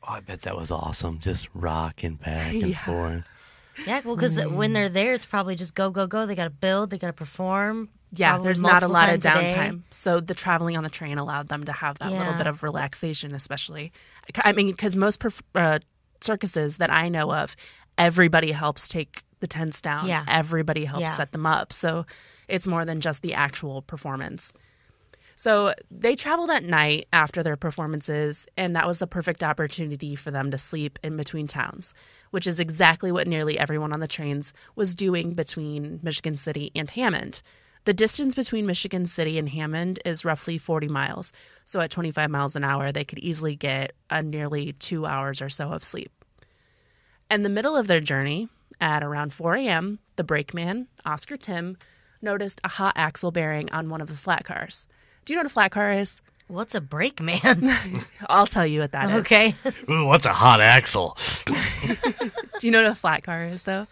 I 0.07 0.21
bet 0.21 0.43
that 0.43 0.57
was 0.57 0.71
awesome. 0.71 1.19
Just 1.19 1.49
rocking 1.53 2.15
back 2.15 2.53
and 2.53 2.69
Yeah. 2.69 2.79
forth. 2.85 3.25
Yeah. 3.89 4.03
Well, 4.05 4.15
because 4.15 4.39
Mm. 4.39 4.53
when 4.55 4.73
they're 4.73 4.89
there, 4.89 5.15
it's 5.15 5.27
probably 5.27 5.57
just 5.57 5.75
go 5.75 5.91
go 5.91 6.07
go. 6.07 6.27
They 6.27 6.37
got 6.37 6.45
to 6.45 6.51
build. 6.51 6.91
They 6.91 6.99
got 6.99 7.09
to 7.09 7.13
perform. 7.13 7.89
Yeah, 8.15 8.39
there's 8.39 8.61
not 8.61 8.83
a 8.83 8.89
lot 8.89 9.09
of 9.13 9.21
times 9.21 9.25
a 9.53 9.55
day. 9.55 9.55
downtime. 9.71 9.83
So 9.91 10.21
the 10.21 10.35
traveling 10.35 10.77
on 10.77 10.85
the 10.85 10.91
train 10.91 11.19
allowed 11.19 11.49
them 11.49 11.65
to 11.65 11.73
have 11.73 11.99
that 11.99 12.13
little 12.13 12.35
bit 12.35 12.47
of 12.47 12.63
relaxation, 12.63 13.35
especially. 13.35 13.93
I 14.45 14.53
mean, 14.53 14.67
because 14.67 14.97
most 14.97 15.19
perf- 15.21 15.41
uh, 15.55 15.79
circuses 16.21 16.77
that 16.77 16.91
I 16.91 17.09
know 17.09 17.33
of, 17.33 17.57
everybody 17.97 18.53
helps 18.53 18.89
take 18.89 19.23
the 19.41 19.47
tents 19.47 19.81
down. 19.81 20.07
Yeah. 20.07 20.25
Everybody 20.29 20.85
helps 20.85 21.03
Yeah. 21.03 21.09
set 21.15 21.33
them 21.33 21.47
up. 21.47 21.73
So 21.73 22.07
it's 22.49 22.67
more 22.69 22.85
than 22.85 23.01
just 23.01 23.23
the 23.23 23.35
actual 23.35 23.83
performance. 23.83 24.53
So 25.35 25.75
they 25.91 26.15
traveled 26.15 26.51
at 26.51 26.63
night 26.63 27.09
after 27.13 27.43
their 27.43 27.57
performances, 27.57 28.47
and 28.57 28.77
that 28.77 28.87
was 28.87 28.99
the 28.99 29.07
perfect 29.07 29.43
opportunity 29.43 30.15
for 30.15 30.31
them 30.31 30.51
to 30.51 30.59
sleep 30.59 30.99
in 31.03 31.17
between 31.17 31.47
towns, 31.47 31.95
which 32.31 32.47
is 32.47 32.61
exactly 32.61 33.11
what 33.11 33.27
nearly 33.27 33.59
everyone 33.59 33.93
on 33.93 34.01
the 34.01 34.07
trains 34.07 34.53
was 34.77 34.95
doing 34.95 35.33
between 35.35 35.99
Michigan 36.03 36.37
City 36.37 36.71
and 36.77 36.91
Hammond. 36.91 37.43
The 37.85 37.93
distance 37.93 38.37
between 38.37 38.67
Michigan 38.67 39.07
City 39.07 39.39
and 39.39 39.49
Hammond 39.49 39.99
is 40.05 40.25
roughly 40.25 40.57
40 40.57 40.87
miles. 40.89 41.33
So 41.65 41.81
at 41.81 41.91
25 41.91 42.31
miles 42.31 42.55
an 42.55 42.63
hour, 42.63 42.93
they 42.93 43.05
could 43.05 43.19
easily 43.19 43.57
get 43.57 43.93
a 44.09 44.23
nearly 44.23 44.75
two 44.75 45.05
hours 45.05 45.43
or 45.43 45.49
so 45.49 45.73
of 45.73 45.83
sleep. 45.83 46.13
In 47.29 47.43
the 47.43 47.49
middle 47.49 47.75
of 47.77 47.89
their 47.89 48.01
journey, 48.01 48.49
at 48.81 49.03
around 49.03 49.33
4 49.33 49.57
a.m., 49.57 49.99
the 50.17 50.23
brakeman, 50.23 50.87
Oscar 51.05 51.37
Timm, 51.37 51.77
noticed 52.21 52.61
a 52.63 52.69
hot 52.69 52.93
axle 52.95 53.33
bearing 53.33 53.71
on 53.73 53.89
one 53.89 54.01
of 54.01 54.09
the 54.09 54.15
flat 54.15 54.45
cars. 54.45 54.87
Do 55.25 55.33
you 55.33 55.37
know 55.37 55.41
what 55.41 55.47
a 55.51 55.55
flat 55.55 55.73
car 55.73 55.91
is? 55.91 56.21
What's 56.47 56.75
a 56.75 56.81
brake 56.81 57.21
man? 57.21 57.75
I'll 58.29 58.47
tell 58.47 58.67
you 58.67 58.81
what 58.81 58.93
that 58.93 59.11
is. 59.11 59.21
okay. 59.23 59.55
Ooh, 59.91 60.07
what's 60.07 60.27
a 60.27 60.33
hot 60.33 60.61
axle? 60.61 61.17
Do 61.47 62.67
you 62.67 62.71
know 62.71 62.83
what 62.83 62.93
a 62.93 62.95
flat 62.95 63.25
car 63.25 63.43
is, 63.43 63.63
though? 63.63 63.87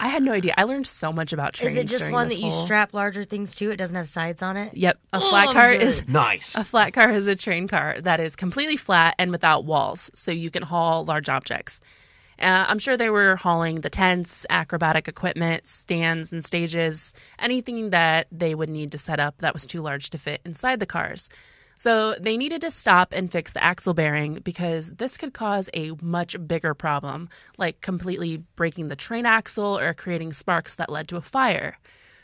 I 0.00 0.08
had 0.08 0.22
no 0.22 0.32
idea. 0.32 0.54
I 0.56 0.62
learned 0.64 0.86
so 0.86 1.12
much 1.12 1.32
about 1.32 1.54
trains. 1.54 1.76
Is 1.76 1.82
it 1.82 1.86
just 1.88 2.10
one 2.10 2.28
this 2.28 2.38
that 2.38 2.44
you 2.44 2.52
strap 2.52 2.94
larger 2.94 3.24
things 3.24 3.52
to? 3.56 3.70
It 3.70 3.76
doesn't 3.76 3.96
have 3.96 4.06
sides 4.08 4.42
on 4.42 4.56
it? 4.56 4.76
Yep, 4.76 4.98
a 5.12 5.16
Oh, 5.20 5.30
flat 5.30 5.52
car 5.52 5.70
is 5.70 6.06
Nice. 6.08 6.54
a 6.54 6.62
flat 6.62 6.92
car 6.92 7.10
is 7.10 7.26
a 7.26 7.34
train 7.34 7.66
car 7.66 7.96
that 8.00 8.20
is 8.20 8.36
completely 8.36 8.76
flat 8.76 9.14
and 9.18 9.32
without 9.32 9.64
walls, 9.64 10.10
so 10.14 10.30
you 10.30 10.50
can 10.50 10.62
haul 10.62 11.04
large 11.04 11.28
objects. 11.28 11.80
Uh, 12.40 12.66
I'm 12.68 12.78
sure 12.78 12.96
they 12.96 13.10
were 13.10 13.34
hauling 13.34 13.76
the 13.80 13.90
tents, 13.90 14.46
acrobatic 14.48 15.08
equipment, 15.08 15.66
stands, 15.66 16.32
and 16.32 16.44
stages, 16.44 17.12
anything 17.40 17.90
that 17.90 18.28
they 18.30 18.54
would 18.54 18.68
need 18.68 18.92
to 18.92 18.98
set 18.98 19.18
up 19.18 19.38
that 19.38 19.52
was 19.52 19.66
too 19.66 19.80
large 19.82 20.10
to 20.10 20.18
fit 20.18 20.40
inside 20.44 20.78
the 20.78 20.86
cars. 20.86 21.28
So 21.78 22.16
they 22.16 22.36
needed 22.36 22.60
to 22.62 22.72
stop 22.72 23.12
and 23.12 23.30
fix 23.30 23.52
the 23.52 23.62
axle 23.62 23.94
bearing 23.94 24.40
because 24.42 24.96
this 24.96 25.16
could 25.16 25.32
cause 25.32 25.70
a 25.72 25.92
much 26.02 26.36
bigger 26.48 26.74
problem, 26.74 27.28
like 27.56 27.80
completely 27.80 28.38
breaking 28.56 28.88
the 28.88 28.96
train 28.96 29.24
axle 29.24 29.78
or 29.78 29.94
creating 29.94 30.32
sparks 30.32 30.74
that 30.74 30.90
led 30.90 31.06
to 31.06 31.16
a 31.16 31.20
fire. 31.20 31.78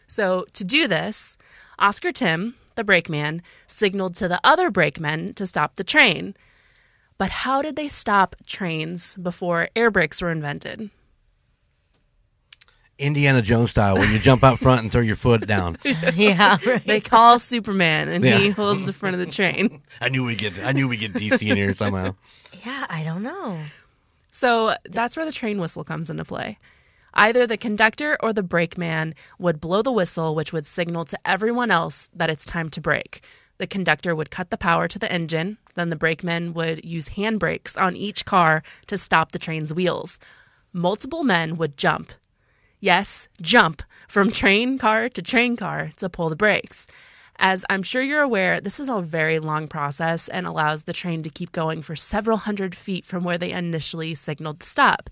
So 0.09 0.45
to 0.55 0.65
do 0.65 0.89
this, 0.89 1.39
Oscar 1.79 2.11
Timm, 2.11 2.57
the 2.75 2.83
brakeman, 2.83 3.43
signaled 3.69 4.17
to 4.17 4.27
the 4.27 4.41
other 4.43 4.73
brakemen 4.73 5.35
to 5.35 5.47
stop 5.47 5.77
the 5.77 5.85
train. 5.85 6.35
But 7.17 7.31
how 7.31 7.63
did 7.63 7.77
they 7.77 7.87
stop 7.87 8.35
trains 8.45 9.17
before 9.17 9.69
air 9.77 9.89
brakes 9.89 10.21
were 10.21 10.33
invented? 10.33 10.91
Indiana 12.99 13.43
Jones 13.43 13.71
style, 13.71 13.97
when 13.97 14.11
you 14.13 14.19
jump 14.19 14.45
out 14.45 14.59
front 14.59 14.83
and 14.83 14.93
throw 14.93 15.01
your 15.01 15.17
foot 15.17 15.47
down. 15.47 15.77
yeah. 16.15 16.59
Right. 16.67 16.87
They 16.87 17.01
call 17.01 17.39
Superman 17.39 18.09
and 18.09 18.25
he 18.25 18.51
holds 18.51 18.87
the 18.87 18.93
front 18.93 19.15
of 19.15 19.21
the 19.21 19.31
train. 19.31 19.83
I 20.01 20.09
knew 20.09 20.25
we 20.25 20.37
get. 20.37 20.65
I 20.65 20.73
knew 20.73 20.89
we 20.89 20.97
get 20.97 21.13
DC 21.13 21.49
in 21.49 21.57
here 21.57 21.75
somehow. 21.75 22.15
Yeah, 22.65 22.87
I 22.89 23.03
don't 23.03 23.23
know. 23.23 23.59
So 24.31 24.75
that's 24.85 25.17
where 25.17 25.27
the 25.27 25.33
train 25.33 25.59
whistle 25.59 25.85
comes 25.85 26.11
into 26.11 26.25
play. 26.25 26.59
Either 27.15 27.47
the 27.47 27.57
conductor 27.57 28.19
or 28.21 28.33
the 28.33 28.43
brakeman 28.43 29.15
would 29.39 29.61
blow 29.61 29.83
the 29.83 29.93
whistle, 29.93 30.35
which 30.35 30.53
would 30.53 30.67
signal 30.67 31.05
to 31.05 31.19
everyone 31.25 31.71
else 31.71 32.11
that 32.15 32.31
it's 32.31 32.45
time 32.45 32.69
to 32.71 32.81
brake. 32.81 33.25
The 33.59 33.69
conductor 33.69 34.17
would 34.17 34.33
cut 34.33 34.51
the 34.51 34.57
power 34.57 34.89
to 34.89 34.99
the 34.99 35.13
engine, 35.13 35.59
then 35.77 35.91
the 35.91 35.97
brakeman 35.97 36.55
would 36.55 36.85
use 36.85 37.11
handbrakes 37.11 37.81
on 37.81 37.95
each 37.95 38.25
car 38.25 38.65
to 38.89 38.99
stop 38.99 39.31
the 39.31 39.39
train's 39.39 39.73
wheels. 39.73 40.19
Multiple 40.73 41.23
men 41.23 41.57
would 41.57 41.77
jump. 41.77 42.13
Yes, 42.85 43.29
jump 43.41 43.83
from 44.09 44.31
train 44.31 44.77
car 44.77 45.09
to 45.09 45.23
train 45.23 45.57
car 45.57 45.89
to 45.97 46.11
pull 46.11 46.29
the 46.29 46.37
brakes. 46.37 46.87
As 47.39 47.65
I'm 47.71 47.83
sure 47.83 48.03
you're 48.03 48.21
aware, 48.21 48.61
this 48.61 48.79
is 48.79 48.91
a 48.91 49.01
very 49.01 49.39
long 49.39 49.69
process 49.69 50.29
and 50.29 50.47
allows 50.47 50.85
the 50.85 50.93
train 50.93 51.23
to 51.23 51.31
keep 51.31 51.51
going 51.53 51.81
for 51.81 51.97
several 51.97 52.37
hundred 52.37 52.75
feet 52.75 53.07
from 53.07 53.25
where 53.25 53.39
they 53.39 53.53
initially 53.53 54.15
signaled 54.15 54.59
the 54.59 54.67
stop. 54.67 55.09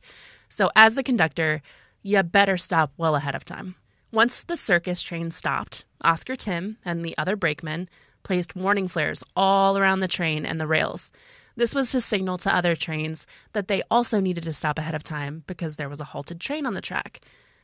So, 0.51 0.71
as 0.77 0.97
the 0.97 1.03
conductor, 1.03 1.63
you 2.03 2.23
better 2.23 2.59
stop 2.59 2.93
well 2.99 3.17
ahead 3.17 3.35
of 3.35 3.47
time. 3.47 3.77
Once 4.13 4.45
the 4.45 4.59
circus 4.59 5.01
train 5.01 5.31
stopped, 5.31 5.87
Oscar 6.03 6.37
Timm 6.37 6.77
and 6.85 7.03
the 7.03 7.17
other 7.17 7.37
brakemen 7.37 7.89
placed 8.23 8.55
warning 8.55 8.87
flares 8.87 9.25
all 9.35 9.79
around 9.79 10.01
the 10.01 10.09
train 10.09 10.45
and 10.45 10.61
the 10.61 10.67
rails. 10.67 11.11
This 11.57 11.75
was 11.75 11.91
to 11.93 12.03
signal 12.03 12.37
to 12.39 12.55
other 12.55 12.77
trains 12.77 13.27
that 13.55 13.69
they 13.69 13.83
also 13.91 14.21
needed 14.21 14.45
to 14.45 14.53
stop 14.53 14.79
ahead 14.79 14.95
of 14.95 15.05
time 15.05 15.45
because 15.47 15.77
there 15.77 15.89
was 15.89 16.01
a 16.01 16.13
halted 16.13 16.39
train 16.39 16.67
on 16.67 16.75
the 16.75 16.83
track. 16.83 17.21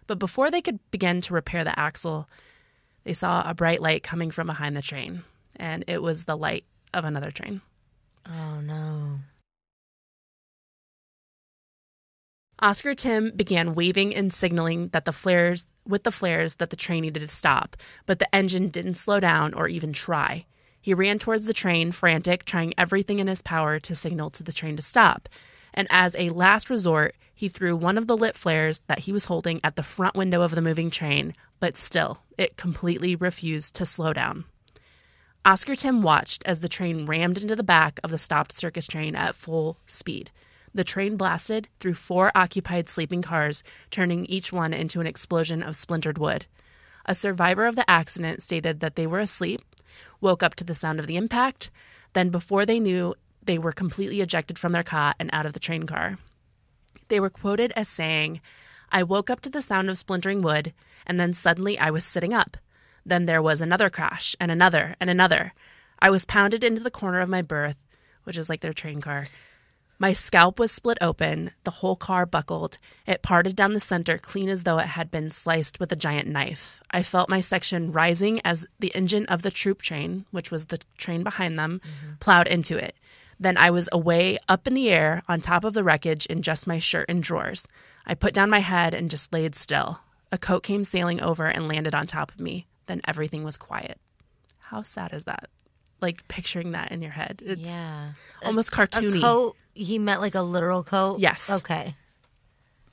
But 0.08 0.18
before 0.18 0.50
they 0.50 0.60
could 0.60 0.80
begin 0.90 1.20
to 1.20 1.34
repair 1.34 1.62
the 1.62 1.78
axle, 1.78 2.28
they 3.04 3.12
saw 3.12 3.48
a 3.48 3.54
bright 3.54 3.80
light 3.80 4.02
coming 4.02 4.32
from 4.32 4.48
behind 4.48 4.76
the 4.76 4.82
train, 4.82 5.22
and 5.54 5.84
it 5.86 6.02
was 6.02 6.24
the 6.24 6.36
light 6.36 6.64
of 6.92 7.04
another 7.04 7.30
train. 7.30 7.60
Oh, 8.28 8.60
no. 8.60 9.20
Oscar 12.60 12.94
Timm 12.94 13.30
began 13.36 13.76
waving 13.76 14.14
and 14.16 14.32
signaling 14.32 14.88
that 14.88 15.04
the 15.04 15.12
flares 15.12 15.68
with 15.86 16.02
the 16.02 16.10
flares 16.10 16.56
that 16.56 16.70
the 16.70 16.76
train 16.76 17.02
needed 17.02 17.20
to 17.20 17.28
stop, 17.28 17.76
but 18.04 18.18
the 18.18 18.34
engine 18.34 18.68
didn't 18.68 18.96
slow 18.96 19.20
down 19.20 19.54
or 19.54 19.68
even 19.68 19.92
try. 19.92 20.44
He 20.80 20.92
ran 20.92 21.18
towards 21.18 21.46
the 21.46 21.52
train, 21.52 21.92
frantic, 21.92 22.44
trying 22.44 22.74
everything 22.76 23.20
in 23.20 23.26
his 23.26 23.42
power 23.42 23.78
to 23.78 23.94
signal 23.94 24.30
to 24.30 24.42
the 24.42 24.52
train 24.52 24.74
to 24.76 24.82
stop. 24.82 25.28
And 25.72 25.86
as 25.90 26.16
a 26.16 26.30
last 26.30 26.68
resort, 26.68 27.14
he 27.38 27.48
threw 27.48 27.76
one 27.76 27.96
of 27.96 28.08
the 28.08 28.16
lit 28.16 28.36
flares 28.36 28.80
that 28.88 28.98
he 28.98 29.12
was 29.12 29.26
holding 29.26 29.60
at 29.62 29.76
the 29.76 29.82
front 29.84 30.16
window 30.16 30.42
of 30.42 30.56
the 30.56 30.60
moving 30.60 30.90
train, 30.90 31.32
but 31.60 31.76
still, 31.76 32.18
it 32.36 32.56
completely 32.56 33.14
refused 33.14 33.76
to 33.76 33.86
slow 33.86 34.12
down. 34.12 34.44
Oscar 35.44 35.76
Timm 35.76 36.02
watched 36.02 36.42
as 36.46 36.58
the 36.58 36.68
train 36.68 37.06
rammed 37.06 37.40
into 37.40 37.54
the 37.54 37.62
back 37.62 38.00
of 38.02 38.10
the 38.10 38.18
stopped 38.18 38.56
circus 38.56 38.88
train 38.88 39.14
at 39.14 39.36
full 39.36 39.78
speed. 39.86 40.32
The 40.74 40.82
train 40.82 41.16
blasted 41.16 41.68
through 41.78 41.94
four 41.94 42.32
occupied 42.34 42.88
sleeping 42.88 43.22
cars, 43.22 43.62
turning 43.92 44.26
each 44.26 44.52
one 44.52 44.74
into 44.74 45.00
an 45.00 45.06
explosion 45.06 45.62
of 45.62 45.76
splintered 45.76 46.18
wood. 46.18 46.46
A 47.06 47.14
survivor 47.14 47.66
of 47.66 47.76
the 47.76 47.88
accident 47.88 48.42
stated 48.42 48.80
that 48.80 48.96
they 48.96 49.06
were 49.06 49.20
asleep, 49.20 49.60
woke 50.20 50.42
up 50.42 50.56
to 50.56 50.64
the 50.64 50.74
sound 50.74 50.98
of 50.98 51.06
the 51.06 51.16
impact, 51.16 51.70
then, 52.14 52.30
before 52.30 52.66
they 52.66 52.80
knew, 52.80 53.14
they 53.40 53.58
were 53.58 53.70
completely 53.70 54.20
ejected 54.22 54.58
from 54.58 54.72
their 54.72 54.82
cot 54.82 55.14
and 55.20 55.30
out 55.32 55.46
of 55.46 55.52
the 55.52 55.60
train 55.60 55.84
car. 55.84 56.18
They 57.08 57.20
were 57.20 57.30
quoted 57.30 57.72
as 57.74 57.88
saying, 57.88 58.40
I 58.90 59.02
woke 59.02 59.28
up 59.30 59.40
to 59.42 59.50
the 59.50 59.62
sound 59.62 59.90
of 59.90 59.98
splintering 59.98 60.42
wood, 60.42 60.72
and 61.06 61.18
then 61.18 61.34
suddenly 61.34 61.78
I 61.78 61.90
was 61.90 62.04
sitting 62.04 62.32
up. 62.32 62.56
Then 63.04 63.26
there 63.26 63.42
was 63.42 63.60
another 63.60 63.90
crash, 63.90 64.36
and 64.40 64.50
another, 64.50 64.94
and 65.00 65.10
another. 65.10 65.52
I 66.00 66.10
was 66.10 66.24
pounded 66.24 66.62
into 66.64 66.82
the 66.82 66.90
corner 66.90 67.20
of 67.20 67.28
my 67.28 67.42
berth, 67.42 67.76
which 68.24 68.36
is 68.36 68.48
like 68.48 68.60
their 68.60 68.72
train 68.72 69.00
car. 69.00 69.26
My 70.00 70.12
scalp 70.12 70.60
was 70.60 70.70
split 70.70 70.98
open, 71.00 71.50
the 71.64 71.72
whole 71.72 71.96
car 71.96 72.24
buckled. 72.24 72.78
It 73.04 73.20
parted 73.20 73.56
down 73.56 73.72
the 73.72 73.80
center, 73.80 74.16
clean 74.16 74.48
as 74.48 74.62
though 74.62 74.78
it 74.78 74.86
had 74.86 75.10
been 75.10 75.30
sliced 75.30 75.80
with 75.80 75.90
a 75.90 75.96
giant 75.96 76.28
knife. 76.28 76.80
I 76.92 77.02
felt 77.02 77.28
my 77.28 77.40
section 77.40 77.90
rising 77.90 78.40
as 78.44 78.64
the 78.78 78.94
engine 78.94 79.26
of 79.26 79.42
the 79.42 79.50
troop 79.50 79.82
train, 79.82 80.24
which 80.30 80.52
was 80.52 80.66
the 80.66 80.78
train 80.96 81.24
behind 81.24 81.58
them, 81.58 81.80
mm-hmm. 81.84 82.14
plowed 82.20 82.46
into 82.46 82.76
it. 82.76 82.94
Then 83.40 83.56
I 83.56 83.70
was 83.70 83.88
away 83.92 84.38
up 84.48 84.66
in 84.66 84.74
the 84.74 84.90
air 84.90 85.22
on 85.28 85.40
top 85.40 85.64
of 85.64 85.72
the 85.74 85.84
wreckage 85.84 86.26
in 86.26 86.42
just 86.42 86.66
my 86.66 86.78
shirt 86.78 87.06
and 87.08 87.22
drawers. 87.22 87.68
I 88.06 88.14
put 88.14 88.34
down 88.34 88.50
my 88.50 88.58
head 88.58 88.94
and 88.94 89.10
just 89.10 89.32
laid 89.32 89.54
still. 89.54 90.00
A 90.32 90.38
coat 90.38 90.62
came 90.62 90.84
sailing 90.84 91.20
over 91.20 91.46
and 91.46 91.68
landed 91.68 91.94
on 91.94 92.06
top 92.06 92.32
of 92.32 92.40
me. 92.40 92.66
Then 92.86 93.00
everything 93.06 93.44
was 93.44 93.56
quiet. 93.56 93.98
How 94.58 94.82
sad 94.82 95.12
is 95.12 95.24
that? 95.24 95.48
Like 96.00 96.26
picturing 96.28 96.72
that 96.72 96.90
in 96.92 97.00
your 97.02 97.12
head. 97.12 97.42
It's 97.44 97.60
Yeah. 97.60 98.08
almost 98.44 98.72
A 98.72 98.76
cartoony. 98.76 99.20
coat, 99.20 99.56
he 99.74 99.98
meant 99.98 100.20
like 100.20 100.34
a 100.34 100.42
literal 100.42 100.82
coat? 100.82 101.20
Yes. 101.20 101.50
Okay. 101.50 101.94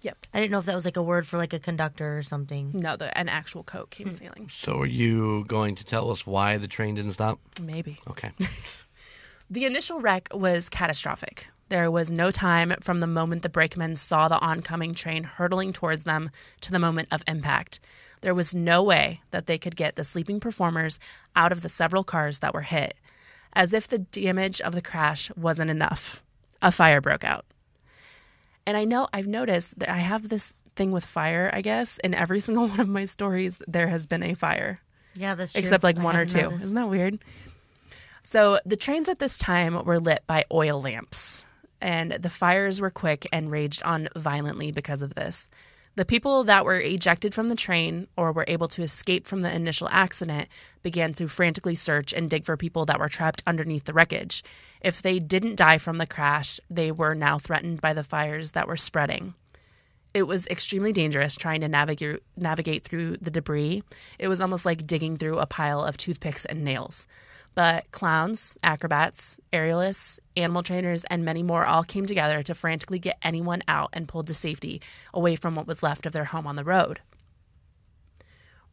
Yep. 0.01 0.27
I 0.33 0.39
didn't 0.39 0.51
know 0.51 0.59
if 0.59 0.65
that 0.65 0.75
was 0.75 0.85
like 0.85 0.97
a 0.97 1.01
word 1.03 1.25
for 1.25 1.37
like 1.37 1.53
a 1.53 1.59
conductor 1.59 2.17
or 2.17 2.21
something. 2.21 2.71
No, 2.73 2.95
the 2.95 3.15
an 3.17 3.27
actual 3.27 3.63
coat 3.63 3.89
came 3.89 4.07
hmm. 4.07 4.13
sailing. 4.13 4.49
So, 4.49 4.79
are 4.81 4.85
you 4.85 5.45
going 5.45 5.73
to 5.75 5.85
tell 5.85 6.11
us 6.11 6.27
why 6.27 6.57
the 6.57 6.67
train 6.67 6.93
didn't 6.95 7.13
stop? 7.13 7.39
Maybe. 7.61 7.97
Okay. 8.07 8.31
The 9.49 9.65
initial 9.65 9.99
wreck 9.99 10.29
was 10.33 10.69
catastrophic. 10.69 11.47
There 11.69 11.89
was 11.89 12.11
no 12.11 12.29
time 12.31 12.73
from 12.81 12.99
the 12.99 13.07
moment 13.07 13.41
the 13.41 13.49
brakemen 13.49 13.95
saw 13.95 14.27
the 14.27 14.39
oncoming 14.39 14.93
train 14.93 15.23
hurtling 15.23 15.73
towards 15.73 16.03
them 16.03 16.29
to 16.61 16.71
the 16.71 16.79
moment 16.79 17.07
of 17.11 17.23
impact. 17.27 17.79
There 18.21 18.35
was 18.35 18.53
no 18.53 18.83
way 18.83 19.21
that 19.31 19.47
they 19.47 19.57
could 19.57 19.75
get 19.75 19.95
the 19.95 20.03
sleeping 20.03 20.39
performers 20.39 20.99
out 21.35 21.51
of 21.51 21.61
the 21.61 21.69
several 21.69 22.03
cars 22.03 22.39
that 22.39 22.53
were 22.53 22.61
hit. 22.61 22.95
As 23.53 23.73
if 23.73 23.87
the 23.87 23.99
damage 23.99 24.61
of 24.61 24.73
the 24.75 24.81
crash 24.81 25.31
wasn't 25.35 25.71
enough, 25.71 26.21
a 26.61 26.71
fire 26.71 27.01
broke 27.01 27.23
out. 27.23 27.45
And 28.67 28.75
I 28.77 28.83
know 28.83 29.07
I've 29.13 29.27
noticed 29.27 29.79
that 29.79 29.89
I 29.89 29.97
have 29.97 30.29
this 30.29 30.63
thing 30.75 30.91
with 30.91 31.05
fire, 31.05 31.49
I 31.53 31.61
guess. 31.61 31.97
In 31.99 32.13
every 32.13 32.39
single 32.41 32.67
one 32.67 32.79
of 32.79 32.87
my 32.87 33.05
stories, 33.05 33.61
there 33.67 33.87
has 33.87 34.07
been 34.07 34.23
a 34.23 34.33
fire 34.33 34.79
Yeah, 35.15 35.35
that's 35.35 35.53
true. 35.53 35.59
except 35.59 35.83
like 35.83 35.97
I 35.99 36.03
one 36.03 36.15
or 36.17 36.25
two. 36.25 36.41
noticed. 36.41 36.63
Isn't 36.65 36.75
that 36.75 36.89
weird? 36.89 37.19
So 38.25 38.59
the 38.65 38.75
trains 38.75 39.07
at 39.07 39.19
this 39.19 39.37
time 39.37 39.85
were 39.85 39.99
lit 39.99 40.23
by 40.25 40.45
oil 40.51 40.81
lamps, 40.81 41.45
and 41.79 42.11
the 42.13 42.29
fires 42.31 42.81
were 42.81 42.89
quick 42.89 43.27
and 43.31 43.51
raged 43.51 43.83
on 43.83 44.09
violently 44.17 44.71
because 44.71 45.03
of 45.03 45.13
this. 45.13 45.47
The 45.93 46.05
people 46.05 46.43
that 46.45 46.65
were 46.65 46.79
ejected 46.79 47.35
from 47.35 47.49
the 47.49 47.55
train 47.55 48.07
or 48.17 48.31
were 48.31 48.45
able 48.47 48.67
to 48.69 48.81
escape 48.81 49.27
from 49.27 49.41
the 49.41 49.53
initial 49.53 49.87
accident 49.91 50.47
began 50.81 51.13
to 51.13 51.27
frantically 51.27 51.75
search 51.75 52.13
and 52.13 52.27
dig 52.27 52.45
for 52.45 52.57
people 52.57 52.83
that 52.87 52.99
were 52.99 53.09
trapped 53.09 53.43
underneath 53.45 53.83
the 53.83 53.93
wreckage. 53.93 54.43
If 54.81 55.03
they 55.03 55.19
didn't 55.19 55.57
die 55.57 55.77
from 55.77 55.99
the 55.99 56.07
crash, 56.07 56.59
they 56.67 56.91
were 56.91 57.13
now 57.13 57.37
threatened 57.37 57.79
by 57.79 57.93
the 57.93 58.01
fires 58.01 58.53
that 58.53 58.67
were 58.67 58.75
spreading 58.75 59.35
it 60.15 60.25
was 60.25 60.47
extremely 60.47 60.93
dangerous 60.93 61.35
trying 61.35 61.59
to 61.59 61.67
navigate 61.67 62.23
navigate 62.37 62.85
through 62.85 63.17
the 63.17 63.29
debris. 63.29 63.83
It 64.17 64.29
was 64.29 64.39
almost 64.39 64.65
like 64.65 64.87
digging 64.87 65.17
through 65.17 65.39
a 65.39 65.45
pile 65.45 65.83
of 65.83 65.97
toothpicks 65.97 66.45
and 66.45 66.63
nails. 66.63 67.05
But 67.55 67.89
clowns, 67.91 68.57
acrobats, 68.63 69.39
aerialists, 69.53 70.19
animal 70.35 70.61
trainers, 70.61 71.05
and 71.05 71.23
many 71.23 71.41
more 71.41 71.65
all 71.65 71.83
came 71.83 72.05
together 72.05 72.43
to 72.43 72.53
frantically 72.53 72.99
get 72.99 73.17
anyone 73.23 73.63
out 73.67 73.89
and 73.93 74.07
pulled 74.07 74.27
to 74.27 74.33
safety 74.33 74.81
away 75.13 75.37
from 75.37 75.55
what 75.55 75.67
was 75.67 75.81
left 75.81 76.05
of 76.05 76.11
their 76.11 76.25
home 76.25 76.45
on 76.45 76.57
the 76.57 76.65
road. 76.65 76.99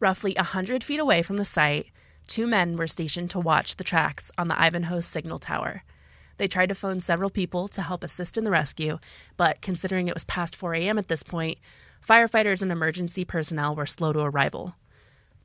Roughly 0.01 0.35
a 0.35 0.43
hundred 0.43 0.83
feet 0.83 0.99
away 0.99 1.23
from 1.23 1.37
the 1.37 1.45
site, 1.45 1.87
two 2.27 2.49
men 2.49 2.77
were 2.77 2.89
stationed 2.89 3.31
to 3.31 3.41
watch 3.41 3.77
the 3.77 3.85
tracks 3.85 4.33
on 4.37 4.49
the 4.49 4.61
Ivanhoe 4.61 5.01
signal 5.01 5.39
tower. 5.39 5.85
They 6.39 6.49
tried 6.49 6.71
to 6.71 6.75
phone 6.75 6.99
several 6.99 7.31
people 7.31 7.69
to 7.69 7.83
help 7.83 8.03
assist 8.03 8.37
in 8.37 8.43
the 8.43 8.51
rescue, 8.51 8.99
but 9.37 9.61
considering 9.63 10.09
it 10.09 10.15
was 10.15 10.25
past 10.25 10.57
4 10.57 10.75
a.m. 10.75 10.99
at 10.99 11.07
this 11.07 11.23
point, 11.23 11.59
Firefighters 12.05 12.63
and 12.63 12.73
emergency 12.73 13.25
personnel 13.25 13.77
were 13.77 13.87
slow 13.87 14.13
to 14.13 14.19
arrival. 14.21 14.75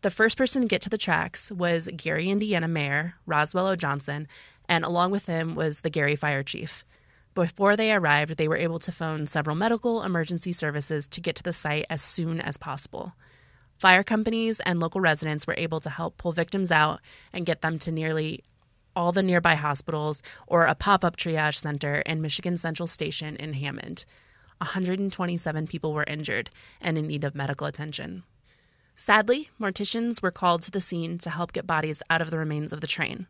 The 0.04 0.12
first 0.12 0.38
person 0.38 0.62
to 0.62 0.68
get 0.68 0.84
to 0.84 0.90
the 0.90 0.98
tracks 0.98 1.52
was 1.52 1.90
Gary, 1.96 2.30
Indiana 2.30 2.68
Mayor 2.68 3.16
Roswell 3.26 3.68
O. 3.68 3.76
Johnson, 3.76 4.28
and 4.70 4.86
along 4.86 5.10
with 5.10 5.26
him 5.26 5.56
was 5.56 5.82
the 5.82 5.90
Gary 5.90 6.16
Fire 6.16 6.44
Chief. 6.44 6.86
Before 7.34 7.76
they 7.76 7.92
arrived, 7.92 8.38
they 8.38 8.48
were 8.48 8.58
able 8.58 8.78
to 8.80 8.92
phone 8.92 9.26
several 9.26 9.56
medical 9.56 10.04
emergency 10.04 10.54
services 10.54 11.08
to 11.10 11.22
get 11.22 11.36
to 11.38 11.44
the 11.44 11.54
site 11.54 11.86
as 11.90 12.02
soon 12.02 12.40
as 12.40 12.58
possible. 12.58 13.14
Fire 13.78 14.04
companies 14.04 14.60
and 14.60 14.80
local 14.80 15.02
residents 15.02 15.48
were 15.48 15.56
able 15.58 15.80
to 15.80 15.90
help 15.90 16.18
pull 16.18 16.32
victims 16.32 16.72
out 16.72 17.00
and 17.34 17.46
get 17.46 17.62
them 17.62 17.80
to 17.80 17.92
nearly 17.92 18.44
all 18.96 19.12
the 19.12 19.24
nearby 19.24 19.56
hospitals 19.56 20.22
or 20.48 20.66
a 20.66 20.76
pop 20.76 21.04
up 21.04 21.16
triage 21.16 21.56
center 21.56 22.02
in 22.02 22.22
Michigan 22.22 22.58
Central 22.58 22.88
Station 22.88 23.36
in 23.36 23.54
Hammond. 23.54 24.06
127 24.60 25.68
people 25.68 25.94
were 25.94 26.04
injured 26.04 26.50
and 26.82 26.98
in 26.98 27.08
need 27.08 27.24
of 27.24 27.36
medical 27.36 27.68
attention. 27.68 28.24
Sadly, 29.00 29.52
morticians 29.62 30.24
were 30.24 30.32
called 30.32 30.64
to 30.64 30.72
the 30.72 30.82
scene 30.82 31.20
to 31.20 31.30
help 31.30 31.54
get 31.54 31.68
bodies 31.68 32.02
out 32.10 32.20
of 32.20 32.32
the 32.32 32.40
remains 32.40 32.74
of 32.74 32.82
the 32.82 32.88
train. 32.88 33.28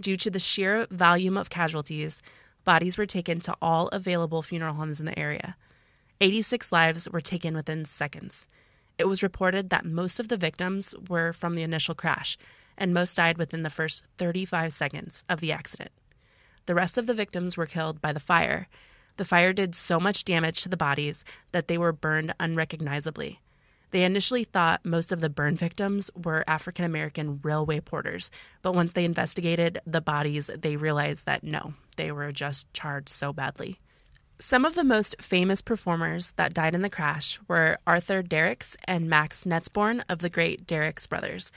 Due 0.00 0.16
to 0.16 0.30
the 0.30 0.40
sheer 0.40 0.88
volume 0.90 1.36
of 1.36 1.48
casualties, 1.48 2.20
bodies 2.64 2.98
were 2.98 3.06
taken 3.06 3.38
to 3.38 3.56
all 3.62 3.86
available 3.88 4.42
funeral 4.42 4.74
homes 4.74 4.98
in 4.98 5.06
the 5.06 5.16
area. 5.16 5.56
86 6.20 6.72
lives 6.72 7.08
were 7.08 7.20
taken 7.20 7.54
within 7.54 7.84
seconds. 7.84 8.48
It 8.98 9.06
was 9.06 9.22
reported 9.22 9.70
that 9.70 9.84
most 9.84 10.18
of 10.18 10.26
the 10.26 10.36
victims 10.36 10.92
were 11.08 11.32
from 11.32 11.54
the 11.54 11.62
initial 11.62 11.94
crash, 11.94 12.36
and 12.76 12.92
most 12.92 13.16
died 13.16 13.38
within 13.38 13.62
the 13.62 13.70
first 13.70 14.02
35 14.18 14.72
seconds 14.72 15.24
of 15.28 15.38
the 15.38 15.52
accident. 15.52 15.92
The 16.66 16.74
rest 16.74 16.98
of 16.98 17.06
the 17.06 17.14
victims 17.14 17.56
were 17.56 17.66
killed 17.66 18.02
by 18.02 18.12
the 18.12 18.18
fire. 18.18 18.66
The 19.18 19.24
fire 19.24 19.52
did 19.52 19.76
so 19.76 20.00
much 20.00 20.24
damage 20.24 20.62
to 20.62 20.68
the 20.68 20.76
bodies 20.76 21.24
that 21.52 21.68
they 21.68 21.78
were 21.78 21.92
burned 21.92 22.34
unrecognizably. 22.40 23.40
They 23.90 24.04
initially 24.04 24.44
thought 24.44 24.84
most 24.84 25.12
of 25.12 25.20
the 25.20 25.30
burn 25.30 25.56
victims 25.56 26.10
were 26.14 26.44
African 26.46 26.84
American 26.84 27.40
railway 27.42 27.80
porters, 27.80 28.30
but 28.62 28.74
once 28.74 28.92
they 28.92 29.04
investigated 29.04 29.78
the 29.86 30.00
bodies, 30.00 30.50
they 30.56 30.76
realized 30.76 31.26
that 31.26 31.44
no, 31.44 31.74
they 31.96 32.10
were 32.10 32.32
just 32.32 32.72
charred 32.72 33.08
so 33.08 33.32
badly. 33.32 33.78
Some 34.38 34.66
of 34.66 34.74
the 34.74 34.84
most 34.84 35.16
famous 35.20 35.62
performers 35.62 36.32
that 36.32 36.52
died 36.52 36.74
in 36.74 36.82
the 36.82 36.90
crash 36.90 37.40
were 37.48 37.78
Arthur 37.86 38.22
Dierckx 38.22 38.76
and 38.84 39.08
Max 39.08 39.44
Nietzborn 39.44 40.02
of 40.10 40.18
the 40.18 40.28
great 40.28 40.66
Dierckx 40.66 41.08
brothers. 41.08 41.50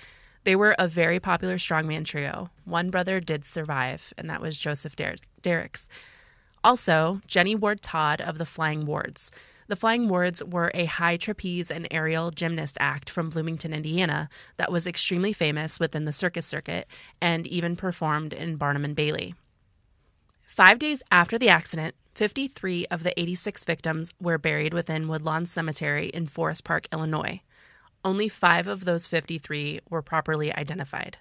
They 0.46 0.56
were 0.56 0.76
a 0.80 0.88
very 0.88 1.20
popular 1.20 1.58
strongman 1.58 2.06
trio. 2.06 2.52
One 2.64 2.90
brother 2.90 3.20
did 3.20 3.44
survive, 3.44 4.14
and 4.18 4.30
that 4.30 4.40
was 4.40 4.58
Joseph 4.58 4.96
Der- 4.96 5.18
Dierckx. 5.42 5.90
Also, 6.64 7.22
Jenny 7.28 7.54
Ward 7.56 7.82
Todd 7.82 8.22
of 8.22 8.38
the 8.38 8.46
Flying 8.46 8.86
Wards. 8.86 9.32
The 9.70 9.76
Flying 9.76 10.10
Wards 10.10 10.44
were 10.44 10.72
a 10.74 10.86
high 10.86 11.18
trapeze 11.18 11.70
and 11.70 11.88
aerial 11.92 12.32
gymnast 12.32 12.76
act 12.80 13.08
from 13.08 13.30
Bloomington, 13.30 13.72
Indiana, 13.72 14.28
that 14.58 14.72
was 14.72 14.88
extremely 14.88 15.32
famous 15.32 15.80
within 15.80 16.06
the 16.06 16.12
circus 16.12 16.48
circuit 16.48 16.88
and 17.22 17.46
even 17.46 17.76
performed 17.76 18.34
in 18.34 18.56
Barnum 18.56 18.84
and 18.84 18.96
Bailey. 18.96 19.36
Five 20.42 20.80
days 20.80 21.04
after 21.12 21.38
the 21.38 21.50
accident, 21.50 21.94
53 22.16 22.88
of 22.88 23.04
the 23.04 23.18
86 23.20 23.64
victims 23.64 24.16
were 24.20 24.40
buried 24.40 24.74
within 24.74 25.08
Woodlawn 25.08 25.46
Cemetery 25.46 26.08
in 26.08 26.26
Forest 26.26 26.64
Park, 26.64 26.88
Illinois. 26.92 27.42
Only 28.04 28.28
five 28.28 28.66
of 28.66 28.86
those 28.86 29.06
53 29.06 29.82
were 29.88 30.02
properly 30.02 30.52
identified. 30.52 31.20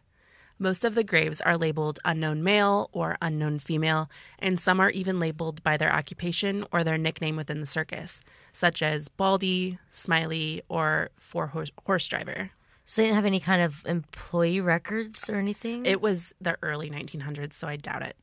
Most 0.58 0.84
of 0.84 0.94
the 0.94 1.04
graves 1.04 1.40
are 1.40 1.56
labeled 1.56 2.00
unknown 2.04 2.42
male 2.42 2.90
or 2.92 3.16
unknown 3.22 3.58
female, 3.58 4.10
and 4.38 4.58
some 4.58 4.80
are 4.80 4.90
even 4.90 5.20
labeled 5.20 5.62
by 5.62 5.76
their 5.76 5.92
occupation 5.92 6.64
or 6.72 6.82
their 6.82 6.98
nickname 6.98 7.36
within 7.36 7.60
the 7.60 7.66
circus, 7.66 8.20
such 8.52 8.82
as 8.82 9.08
Baldy, 9.08 9.78
Smiley, 9.90 10.62
or 10.68 11.10
Four 11.16 11.48
Horse, 11.48 11.70
horse 11.86 12.08
Driver. 12.08 12.50
So 12.84 13.02
they 13.02 13.06
didn't 13.06 13.16
have 13.16 13.26
any 13.26 13.40
kind 13.40 13.62
of 13.62 13.84
employee 13.86 14.60
records 14.60 15.28
or 15.28 15.36
anything? 15.36 15.84
It 15.84 16.00
was 16.00 16.34
the 16.40 16.56
early 16.62 16.90
1900s, 16.90 17.52
so 17.52 17.68
I 17.68 17.76
doubt 17.76 18.02
it. 18.02 18.16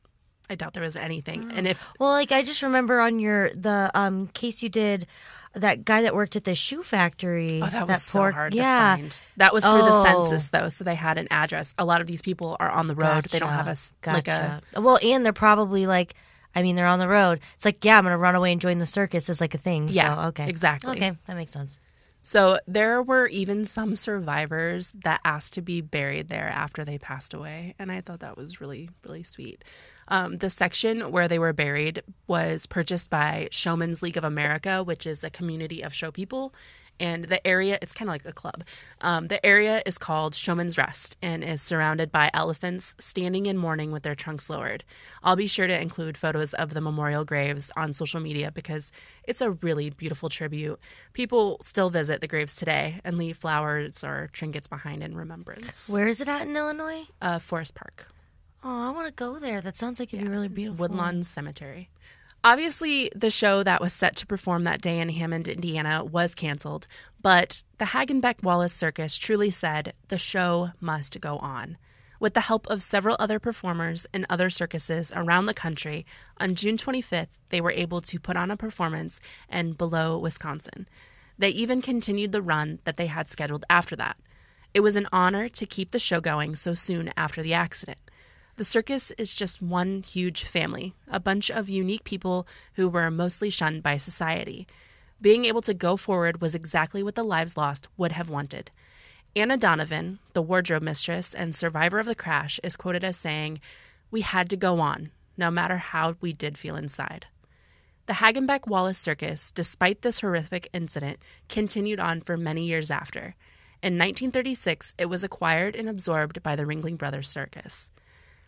I 0.50 0.54
doubt 0.54 0.74
there 0.74 0.82
was 0.82 0.96
anything. 0.96 1.50
And 1.54 1.66
if 1.66 1.88
well, 1.98 2.10
like 2.10 2.32
I 2.32 2.42
just 2.42 2.62
remember 2.62 3.00
on 3.00 3.18
your 3.18 3.50
the 3.50 3.90
um 3.94 4.28
case 4.28 4.62
you 4.62 4.68
did 4.68 5.06
that 5.56 5.84
guy 5.84 6.02
that 6.02 6.14
worked 6.14 6.36
at 6.36 6.44
the 6.44 6.54
shoe 6.54 6.82
factory. 6.82 7.60
Oh, 7.62 7.66
that 7.66 7.88
was 7.88 8.02
so 8.02 8.20
poor- 8.20 8.30
hard 8.32 8.54
yeah. 8.54 8.96
to 8.96 9.02
find. 9.02 9.20
That 9.38 9.52
was 9.52 9.64
through 9.64 9.72
the 9.82 9.90
Oh. 9.92 10.02
census, 10.04 10.48
though, 10.50 10.68
so 10.68 10.84
they 10.84 10.94
had 10.94 11.18
an 11.18 11.26
address. 11.30 11.74
A 11.78 11.84
lot 11.84 12.00
of 12.00 12.06
these 12.06 12.22
people 12.22 12.56
are 12.60 12.70
on 12.70 12.86
the 12.86 12.94
road. 12.94 13.24
They 13.24 13.38
don't 13.38 13.48
have 13.48 13.66
a 13.66 13.70
s- 13.70 13.92
like 14.06 14.28
a. 14.28 14.60
Well, 14.76 14.98
and 15.02 15.24
they're 15.24 15.32
probably 15.32 15.86
like, 15.86 16.14
I 16.54 16.62
mean, 16.62 16.76
they're 16.76 16.86
on 16.86 16.98
the 16.98 17.08
road. 17.08 17.40
It's 17.54 17.64
like, 17.64 17.84
yeah, 17.84 17.98
I'm 17.98 18.04
gonna 18.04 18.16
run 18.18 18.34
away 18.34 18.52
and 18.52 18.60
join 18.60 18.78
the 18.78 18.86
circus 18.86 19.28
is 19.28 19.40
like 19.40 19.54
a 19.54 19.58
thing. 19.58 19.88
Yeah, 19.90 20.14
so, 20.14 20.20
okay, 20.28 20.48
exactly. 20.48 20.96
Okay, 20.96 21.16
that 21.26 21.36
makes 21.36 21.52
sense. 21.52 21.78
So 22.26 22.58
there 22.66 23.00
were 23.00 23.28
even 23.28 23.66
some 23.66 23.94
survivors 23.94 24.90
that 25.04 25.20
asked 25.24 25.52
to 25.52 25.62
be 25.62 25.80
buried 25.80 26.28
there 26.28 26.48
after 26.48 26.84
they 26.84 26.98
passed 26.98 27.34
away, 27.34 27.76
and 27.78 27.92
I 27.92 28.00
thought 28.00 28.18
that 28.18 28.36
was 28.36 28.60
really, 28.60 28.90
really 29.04 29.22
sweet. 29.22 29.62
Um, 30.08 30.34
the 30.34 30.50
section 30.50 31.12
where 31.12 31.28
they 31.28 31.38
were 31.38 31.52
buried 31.52 32.02
was 32.26 32.66
purchased 32.66 33.10
by 33.10 33.46
Showmen's 33.52 34.02
League 34.02 34.16
of 34.16 34.24
America, 34.24 34.82
which 34.82 35.06
is 35.06 35.22
a 35.22 35.30
community 35.30 35.82
of 35.82 35.94
show 35.94 36.10
people. 36.10 36.52
And 36.98 37.24
the 37.24 37.44
area, 37.46 37.78
it's 37.82 37.92
kind 37.92 38.08
of 38.08 38.14
like 38.14 38.24
a 38.24 38.32
club. 38.32 38.64
Um, 39.00 39.26
the 39.26 39.44
area 39.44 39.82
is 39.84 39.98
called 39.98 40.34
Showmen's 40.34 40.78
Rest 40.78 41.16
and 41.20 41.44
is 41.44 41.60
surrounded 41.60 42.10
by 42.10 42.30
elephants 42.32 42.94
standing 42.98 43.46
in 43.46 43.56
mourning 43.56 43.92
with 43.92 44.02
their 44.02 44.14
trunks 44.14 44.48
lowered. 44.48 44.84
I'll 45.22 45.36
be 45.36 45.46
sure 45.46 45.66
to 45.66 45.80
include 45.80 46.16
photos 46.16 46.54
of 46.54 46.72
the 46.72 46.80
memorial 46.80 47.24
graves 47.24 47.70
on 47.76 47.92
social 47.92 48.20
media 48.20 48.50
because 48.50 48.92
it's 49.24 49.40
a 49.40 49.50
really 49.50 49.90
beautiful 49.90 50.28
tribute. 50.28 50.78
People 51.12 51.58
still 51.62 51.90
visit 51.90 52.20
the 52.20 52.28
graves 52.28 52.56
today 52.56 53.00
and 53.04 53.18
leave 53.18 53.36
flowers 53.36 54.02
or 54.02 54.28
trinkets 54.32 54.68
behind 54.68 55.02
in 55.02 55.16
remembrance. 55.16 55.88
Where 55.88 56.08
is 56.08 56.20
it 56.20 56.28
at 56.28 56.42
in 56.42 56.56
Illinois? 56.56 57.04
Uh, 57.20 57.38
Forest 57.38 57.74
Park. 57.74 58.08
Oh, 58.64 58.88
I 58.88 58.90
want 58.90 59.06
to 59.06 59.12
go 59.12 59.38
there. 59.38 59.60
That 59.60 59.76
sounds 59.76 60.00
like 60.00 60.12
it'd 60.12 60.24
be 60.24 60.30
really 60.30 60.46
It's 60.46 60.54
beautiful. 60.54 60.76
Woodlawn 60.88 61.22
Cemetery. 61.22 61.88
Obviously, 62.46 63.10
the 63.12 63.28
show 63.28 63.64
that 63.64 63.80
was 63.80 63.92
set 63.92 64.14
to 64.14 64.24
perform 64.24 64.62
that 64.62 64.80
day 64.80 65.00
in 65.00 65.08
Hammond, 65.08 65.48
Indiana, 65.48 66.04
was 66.04 66.32
canceled, 66.32 66.86
but 67.20 67.64
the 67.78 67.86
Hagenbeck 67.86 68.44
Wallace 68.44 68.72
Circus 68.72 69.18
truly 69.18 69.50
said 69.50 69.94
the 70.06 70.16
show 70.16 70.70
must 70.80 71.20
go 71.20 71.38
on. 71.38 71.76
With 72.20 72.34
the 72.34 72.42
help 72.42 72.68
of 72.68 72.84
several 72.84 73.16
other 73.18 73.40
performers 73.40 74.06
and 74.14 74.24
other 74.30 74.48
circuses 74.48 75.12
around 75.16 75.46
the 75.46 75.54
country, 75.54 76.06
on 76.38 76.54
June 76.54 76.76
25th, 76.76 77.40
they 77.48 77.60
were 77.60 77.72
able 77.72 78.00
to 78.02 78.20
put 78.20 78.36
on 78.36 78.52
a 78.52 78.56
performance 78.56 79.20
in 79.50 79.72
Beloit, 79.72 80.22
Wisconsin. 80.22 80.86
They 81.36 81.50
even 81.50 81.82
continued 81.82 82.30
the 82.30 82.42
run 82.42 82.78
that 82.84 82.96
they 82.96 83.08
had 83.08 83.28
scheduled 83.28 83.64
after 83.68 83.96
that. 83.96 84.18
It 84.72 84.84
was 84.84 84.94
an 84.94 85.08
honor 85.10 85.48
to 85.48 85.66
keep 85.66 85.90
the 85.90 85.98
show 85.98 86.20
going 86.20 86.54
so 86.54 86.74
soon 86.74 87.10
after 87.16 87.42
the 87.42 87.54
accident. 87.54 87.98
The 88.56 88.64
circus 88.64 89.10
is 89.18 89.34
just 89.34 89.60
one 89.60 90.02
huge 90.02 90.42
family, 90.42 90.94
a 91.08 91.20
bunch 91.20 91.50
of 91.50 91.68
unique 91.68 92.04
people 92.04 92.48
who 92.74 92.88
were 92.88 93.10
mostly 93.10 93.50
shunned 93.50 93.82
by 93.82 93.98
society. 93.98 94.66
Being 95.20 95.44
able 95.44 95.60
to 95.60 95.74
go 95.74 95.98
forward 95.98 96.40
was 96.40 96.54
exactly 96.54 97.02
what 97.02 97.16
the 97.16 97.22
lives 97.22 97.58
lost 97.58 97.88
would 97.98 98.12
have 98.12 98.30
wanted. 98.30 98.70
Anna 99.34 99.58
Donovan, 99.58 100.20
the 100.32 100.40
wardrobe 100.40 100.82
mistress 100.82 101.34
and 101.34 101.54
survivor 101.54 101.98
of 101.98 102.06
the 102.06 102.14
crash, 102.14 102.58
is 102.64 102.78
quoted 102.78 103.04
as 103.04 103.18
saying, 103.18 103.60
We 104.10 104.22
had 104.22 104.48
to 104.48 104.56
go 104.56 104.80
on, 104.80 105.10
no 105.36 105.50
matter 105.50 105.76
how 105.76 106.16
we 106.22 106.32
did 106.32 106.56
feel 106.56 106.76
inside. 106.76 107.26
The 108.06 108.14
Hagenbeck 108.14 108.66
Wallace 108.66 108.96
Circus, 108.96 109.50
despite 109.50 110.00
this 110.00 110.20
horrific 110.20 110.70
incident, 110.72 111.18
continued 111.50 112.00
on 112.00 112.22
for 112.22 112.38
many 112.38 112.64
years 112.64 112.90
after. 112.90 113.34
In 113.82 113.98
1936, 113.98 114.94
it 114.96 115.10
was 115.10 115.22
acquired 115.22 115.76
and 115.76 115.90
absorbed 115.90 116.42
by 116.42 116.56
the 116.56 116.64
Ringling 116.64 116.96
Brothers 116.96 117.28
Circus. 117.28 117.92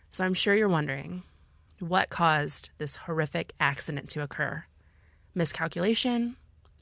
So 0.09 0.25
I'm 0.25 0.33
sure 0.33 0.55
you're 0.55 0.69
wondering 0.69 1.23
what 1.79 2.09
caused 2.09 2.71
this 2.77 2.97
horrific 2.97 3.53
accident 3.59 4.09
to 4.09 4.21
occur? 4.21 4.65
Miscalculation? 5.33 6.35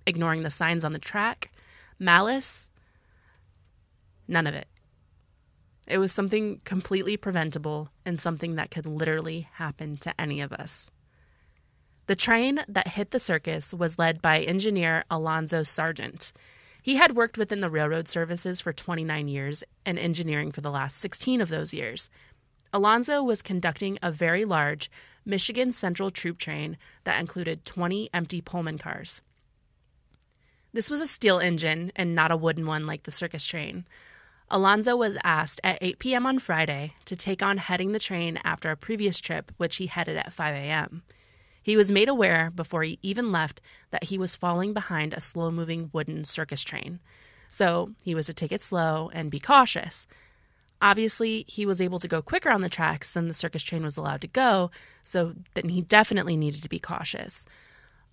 Ignoring 0.05 0.43
the 0.43 0.49
signs 0.49 0.83
on 0.83 0.93
the 0.93 0.99
track? 0.99 1.51
Malice? 1.99 2.69
None 4.27 4.47
of 4.47 4.55
it. 4.55 4.67
It 5.87 5.99
was 5.99 6.11
something 6.11 6.61
completely 6.65 7.15
preventable 7.15 7.89
and 8.05 8.19
something 8.19 8.55
that 8.55 8.71
could 8.71 8.85
literally 8.85 9.47
happen 9.53 9.97
to 9.97 10.19
any 10.19 10.41
of 10.41 10.51
us. 10.51 10.91
The 12.07 12.15
train 12.15 12.61
that 12.67 12.89
hit 12.89 13.11
the 13.11 13.19
circus 13.19 13.73
was 13.73 13.99
led 13.99 14.21
by 14.21 14.39
engineer 14.39 15.03
Alonzo 15.11 15.63
Sargent. 15.63 16.31
He 16.81 16.95
had 16.95 17.15
worked 17.15 17.37
within 17.37 17.59
the 17.59 17.69
railroad 17.69 18.07
services 18.07 18.61
for 18.61 18.71
29 18.71 19.27
years 19.27 19.63
and 19.85 19.99
engineering 19.99 20.51
for 20.51 20.61
the 20.61 20.71
last 20.71 20.97
16 20.97 21.41
of 21.41 21.49
those 21.49 21.73
years. 21.73 22.09
Alonzo 22.73 23.23
was 23.23 23.41
conducting 23.41 23.97
a 24.01 24.11
very 24.11 24.45
large 24.45 24.89
Michigan 25.25 25.71
Central 25.71 26.09
troop 26.09 26.37
train 26.37 26.77
that 27.03 27.19
included 27.19 27.65
20 27.65 28.09
empty 28.13 28.41
Pullman 28.41 28.77
cars. 28.77 29.21
This 30.73 30.89
was 30.89 31.01
a 31.01 31.07
steel 31.07 31.39
engine 31.39 31.91
and 31.95 32.13
not 32.13 32.31
a 32.31 32.37
wooden 32.37 32.65
one 32.65 32.85
like 32.85 33.03
the 33.03 33.11
circus 33.11 33.45
train. 33.45 33.85
Alonzo 34.49 34.95
was 34.95 35.17
asked 35.23 35.59
at 35.63 35.77
8 35.81 35.99
p.m. 35.99 36.25
on 36.25 36.39
Friday 36.39 36.93
to 37.05 37.15
take 37.15 37.43
on 37.43 37.57
heading 37.57 37.91
the 37.91 37.99
train 37.99 38.39
after 38.43 38.69
a 38.69 38.77
previous 38.77 39.19
trip, 39.19 39.51
which 39.57 39.77
he 39.77 39.87
headed 39.87 40.17
at 40.17 40.31
5 40.31 40.55
a.m. 40.55 41.03
He 41.61 41.75
was 41.75 41.91
made 41.91 42.07
aware 42.07 42.49
before 42.49 42.83
he 42.83 42.99
even 43.01 43.31
left 43.31 43.59
that 43.91 44.05
he 44.05 44.17
was 44.17 44.37
falling 44.37 44.73
behind 44.73 45.13
a 45.13 45.19
slow 45.19 45.51
moving 45.51 45.89
wooden 45.91 46.23
circus 46.23 46.63
train. 46.63 46.99
So 47.49 47.91
he 48.05 48.15
was 48.15 48.27
to 48.27 48.33
take 48.33 48.53
it 48.53 48.61
slow 48.61 49.09
and 49.13 49.29
be 49.29 49.39
cautious. 49.39 50.07
Obviously, 50.81 51.43
he 51.47 51.65
was 51.65 51.81
able 51.81 51.99
to 51.99 52.07
go 52.07 52.21
quicker 52.21 52.51
on 52.51 52.61
the 52.61 52.69
tracks 52.69 53.13
than 53.13 53.27
the 53.27 53.33
circus 53.33 53.63
train 53.63 53.83
was 53.83 53.97
allowed 53.97 54.21
to 54.21 54.27
go, 54.27 54.69
so 55.03 55.33
then 55.55 55.69
he 55.69 55.81
definitely 55.81 56.37
needed 56.37 56.61
to 56.61 56.69
be 56.69 56.79
cautious. 56.79 57.45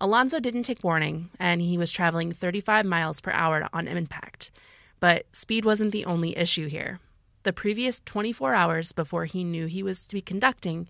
Alonzo 0.01 0.39
didn't 0.39 0.63
take 0.63 0.83
warning, 0.83 1.29
and 1.39 1.61
he 1.61 1.77
was 1.77 1.91
traveling 1.91 2.31
35 2.31 2.85
miles 2.85 3.21
per 3.21 3.31
hour 3.31 3.69
on 3.71 3.87
impact. 3.87 4.51
But 4.99 5.25
speed 5.31 5.63
wasn't 5.63 5.91
the 5.91 6.05
only 6.05 6.37
issue 6.37 6.67
here. 6.67 6.99
The 7.43 7.53
previous 7.53 8.01
24 8.01 8.55
hours 8.55 8.91
before 8.91 9.25
he 9.25 9.43
knew 9.43 9.67
he 9.67 9.83
was 9.83 10.07
to 10.07 10.15
be 10.15 10.21
conducting, 10.21 10.89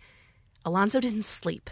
Alonzo 0.63 0.99
didn't 1.01 1.25
sleep. 1.25 1.69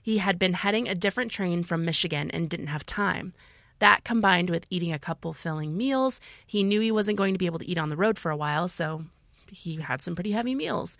He 0.00 0.18
had 0.18 0.38
been 0.38 0.54
heading 0.54 0.88
a 0.88 0.94
different 0.94 1.30
train 1.30 1.62
from 1.62 1.84
Michigan 1.84 2.30
and 2.30 2.48
didn't 2.48 2.68
have 2.68 2.86
time. 2.86 3.34
That 3.78 4.04
combined 4.04 4.48
with 4.48 4.66
eating 4.70 4.92
a 4.92 4.98
couple 4.98 5.32
filling 5.32 5.76
meals, 5.76 6.20
he 6.46 6.62
knew 6.62 6.80
he 6.80 6.90
wasn't 6.90 7.18
going 7.18 7.34
to 7.34 7.38
be 7.38 7.46
able 7.46 7.58
to 7.58 7.68
eat 7.68 7.78
on 7.78 7.90
the 7.90 7.96
road 7.96 8.18
for 8.18 8.30
a 8.30 8.36
while, 8.36 8.68
so 8.68 9.04
he 9.52 9.76
had 9.76 10.02
some 10.02 10.14
pretty 10.14 10.32
heavy 10.32 10.54
meals. 10.54 10.98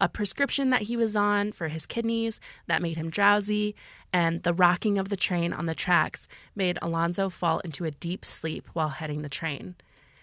A 0.00 0.08
prescription 0.08 0.70
that 0.70 0.82
he 0.82 0.96
was 0.96 1.16
on 1.16 1.50
for 1.50 1.68
his 1.68 1.84
kidneys 1.84 2.38
that 2.68 2.80
made 2.80 2.96
him 2.96 3.10
drowsy, 3.10 3.74
and 4.12 4.42
the 4.44 4.54
rocking 4.54 4.96
of 4.96 5.08
the 5.08 5.16
train 5.16 5.52
on 5.52 5.66
the 5.66 5.74
tracks 5.74 6.28
made 6.54 6.78
Alonzo 6.80 7.28
fall 7.28 7.58
into 7.60 7.84
a 7.84 7.90
deep 7.90 8.24
sleep 8.24 8.68
while 8.72 8.90
heading 8.90 9.22
the 9.22 9.28
train. 9.28 9.74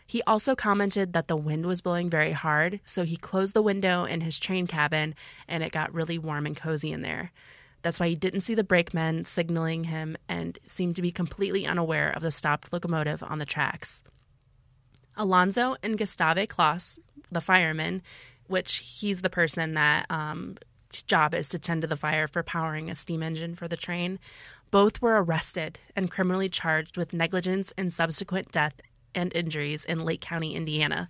He 0.08 0.22
also 0.24 0.56
commented 0.56 1.14
that 1.14 1.28
the 1.28 1.36
wind 1.36 1.66
was 1.66 1.82
blowing 1.82 2.10
very 2.10 2.32
hard, 2.32 2.80
so 2.86 3.04
he 3.04 3.18
closed 3.18 3.54
the 3.54 3.62
window 3.62 4.06
in 4.06 4.22
his 4.22 4.40
train 4.40 4.68
cabin 4.68 5.16
and 5.48 5.64
it 5.64 5.72
got 5.72 5.94
really 5.94 6.18
warm 6.18 6.46
and 6.46 6.56
cozy 6.56 6.92
in 6.92 7.02
there. 7.02 7.32
That's 7.82 8.00
why 8.00 8.08
he 8.08 8.16
didn't 8.16 8.42
see 8.42 8.56
the 8.56 8.64
brakemen 8.64 9.26
signaling 9.26 9.86
him 9.86 10.16
and 10.30 10.58
seemed 10.66 10.96
to 10.96 11.02
be 11.02 11.12
completely 11.12 11.68
unaware 11.68 12.12
of 12.12 12.22
the 12.22 12.32
stopped 12.32 12.72
locomotive 12.72 13.24
on 13.24 13.40
the 13.40 13.46
tracks. 13.46 14.04
Alonzo 15.18 15.76
and 15.82 15.98
Gustave 15.98 16.48
Kloss, 16.48 17.00
the 17.30 17.42
fireman, 17.42 18.02
which 18.48 19.00
he's 19.00 19.22
the 19.22 19.30
person 19.30 19.74
that 19.74 20.06
um, 20.10 20.56
job 21.04 21.34
is 21.34 21.48
to 21.50 21.60
tend 21.60 21.82
to 21.82 21.88
the 21.88 21.96
fire 21.96 22.28
for 22.28 22.44
powering 22.44 22.90
a 22.90 22.96
steam 22.96 23.24
engine 23.24 23.56
for 23.56 23.68
the 23.68 23.78
train, 23.78 24.20
both 24.72 25.02
were 25.02 25.22
arrested 25.22 25.80
and 25.96 26.12
criminally 26.12 26.50
charged 26.50 26.98
with 26.98 27.14
negligence 27.14 27.74
and 27.78 27.94
subsequent 27.94 28.52
death 28.52 28.82
and 29.14 29.34
injuries 29.36 29.86
in 29.86 30.00
Lake 30.00 30.22
County, 30.22 30.56
Indiana. 30.56 31.10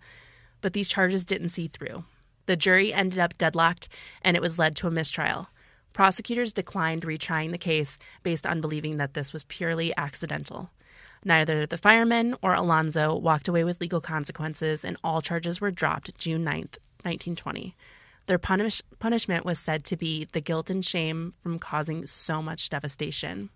But 0.62 0.74
these 0.74 0.89
charges 0.89 1.26
didn't 1.26 1.50
see 1.50 1.68
through. 1.68 2.04
The 2.46 2.56
jury 2.56 2.94
ended 2.94 3.20
up 3.20 3.38
deadlocked 3.38 3.89
and 4.22 4.38
it 4.38 4.41
was 4.41 4.60
led 4.60 4.76
to 4.78 4.88
a 4.88 4.91
mistrial. 4.91 5.50
Prosecutors 5.94 6.54
declined 6.54 7.04
retrying 7.04 7.52
the 7.52 7.58
case 7.58 7.98
based 8.22 8.46
on 8.46 8.62
believing 8.62 8.98
that 8.98 9.13
this 9.13 9.34
was 9.34 9.46
purely 9.46 9.96
accidental. 9.98 10.70
Neither 11.28 11.66
the 11.66 11.78
firemen 11.78 12.36
or 12.44 12.54
Alonzo 12.54 13.16
walked 13.16 13.48
away 13.48 13.64
with 13.64 13.82
legal 13.82 14.00
consequences, 14.00 14.86
and 14.86 14.96
all 15.04 15.22
charges 15.22 15.60
were 15.60 15.72
dropped 15.72 16.16
June 16.20 16.44
9th, 16.46 16.78
1920. 17.02 17.76
Their 18.28 18.38
punish- 18.38 18.84
punishment 19.00 19.44
was 19.44 19.58
said 19.58 19.84
to 19.86 19.98
be 19.98 20.26
the 20.32 20.40
guilt 20.40 20.70
and 20.70 20.86
shame 20.86 21.34
from 21.42 21.58
causing 21.58 22.06
so 22.06 22.44
much 22.44 22.70
devastation. 22.70 23.50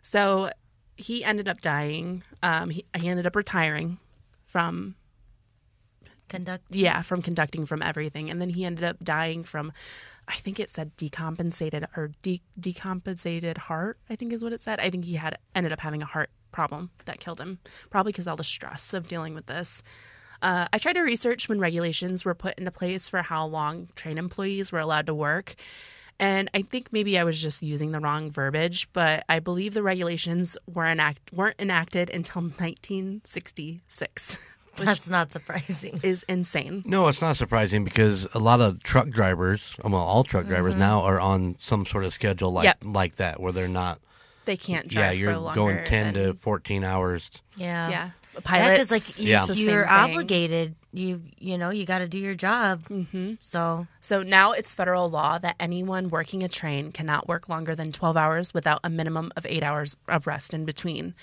So 0.00 0.50
he 0.96 1.24
ended 1.24 1.48
up 1.48 1.60
dying. 1.60 2.22
Um, 2.42 2.70
he, 2.70 2.84
he 2.96 3.08
ended 3.08 3.26
up 3.26 3.34
retiring 3.34 3.98
from 4.44 4.94
Conduct. 6.28 6.64
yeah, 6.70 7.02
from 7.02 7.20
conducting 7.20 7.66
from 7.66 7.82
everything. 7.82 8.30
And 8.30 8.40
then 8.40 8.50
he 8.50 8.64
ended 8.64 8.84
up 8.84 9.02
dying 9.02 9.42
from, 9.42 9.72
I 10.28 10.34
think 10.34 10.60
it 10.60 10.70
said 10.70 10.96
decompensated 10.96 11.86
or 11.96 12.12
de- 12.22 12.42
decompensated 12.58 13.58
heart, 13.58 13.98
I 14.08 14.14
think 14.14 14.32
is 14.32 14.44
what 14.44 14.52
it 14.52 14.60
said. 14.60 14.78
I 14.78 14.90
think 14.90 15.04
he 15.04 15.14
had 15.14 15.38
ended 15.56 15.72
up 15.72 15.80
having 15.80 16.02
a 16.02 16.06
heart 16.06 16.30
problem 16.52 16.90
that 17.06 17.20
killed 17.20 17.40
him, 17.40 17.58
probably 17.90 18.12
because 18.12 18.26
all 18.28 18.36
the 18.36 18.44
stress 18.44 18.92
of 18.94 19.08
dealing 19.08 19.34
with 19.34 19.46
this. 19.46 19.82
Uh, 20.42 20.66
I 20.72 20.78
tried 20.78 20.94
to 20.94 21.02
research 21.02 21.48
when 21.48 21.58
regulations 21.60 22.24
were 22.24 22.34
put 22.34 22.58
into 22.58 22.70
place 22.70 23.08
for 23.10 23.20
how 23.22 23.44
long 23.46 23.88
train 23.94 24.16
employees 24.18 24.72
were 24.72 24.78
allowed 24.78 25.06
to 25.06 25.14
work. 25.14 25.54
And 26.18 26.50
I 26.54 26.62
think 26.62 26.92
maybe 26.92 27.18
I 27.18 27.24
was 27.24 27.40
just 27.40 27.62
using 27.62 27.92
the 27.92 28.00
wrong 28.00 28.30
verbiage, 28.30 28.90
but 28.92 29.24
I 29.28 29.38
believe 29.38 29.72
the 29.74 29.82
regulations 29.82 30.56
were 30.66 30.86
enact- 30.86 31.32
weren't 31.32 31.56
enacted 31.58 32.10
until 32.10 32.42
1966, 32.42 34.38
which 34.76 34.86
That's 34.86 35.08
not 35.08 35.32
surprising. 35.32 35.98
is 36.02 36.22
insane. 36.28 36.82
No, 36.86 37.08
it's 37.08 37.22
not 37.22 37.36
surprising 37.36 37.84
because 37.84 38.26
a 38.34 38.38
lot 38.38 38.60
of 38.60 38.82
truck 38.82 39.08
drivers, 39.10 39.76
well, 39.82 39.94
all 39.94 40.24
truck 40.24 40.46
drivers 40.46 40.76
now 40.76 41.02
are 41.02 41.20
on 41.20 41.56
some 41.58 41.84
sort 41.86 42.04
of 42.04 42.12
schedule 42.12 42.52
like 42.52 42.64
Yep. 42.64 42.78
like 42.84 43.16
that, 43.16 43.40
where 43.40 43.52
they're 43.52 43.68
not. 43.68 44.00
They 44.46 44.56
can't 44.56 44.92
Yeah, 44.92 45.10
you're 45.10 45.32
for 45.34 45.38
longer 45.38 45.60
going 45.60 45.84
ten 45.84 46.14
than- 46.14 46.24
to 46.32 46.34
fourteen 46.34 46.84
hours. 46.84 47.30
Yeah. 47.56 47.88
yeah. 47.88 48.10
Yeah, 48.32 48.40
Pilots, 48.44 48.88
because 48.90 49.18
like 49.18 49.26
Yeah. 49.26 49.44
you, 49.44 49.50
it's 49.50 49.58
the 49.64 49.70
you're 49.72 49.88
obligated. 49.88 50.76
You 50.92 51.20
you 51.38 51.58
know 51.58 51.70
you 51.70 51.84
got 51.84 51.98
to 51.98 52.08
do 52.08 52.18
your 52.18 52.34
job. 52.36 52.84
Mm-hmm. 52.88 53.34
So 53.40 53.86
So 54.00 54.22
now 54.22 54.52
it's 54.52 54.72
federal 54.72 55.10
law 55.10 55.38
that 55.38 55.56
anyone 55.60 56.08
working 56.08 56.42
a 56.44 56.48
train 56.48 56.92
cannot 56.92 57.26
work 57.28 57.48
longer 57.48 57.74
than 57.74 57.90
12 57.92 58.16
hours 58.16 58.54
without 58.54 58.80
a 58.84 58.88
minimum 58.90 59.32
of 59.36 59.44
eight 59.46 59.62
hours 59.64 59.96
of 60.08 60.26
rest 60.28 60.54
in 60.54 60.64
between. 60.64 61.14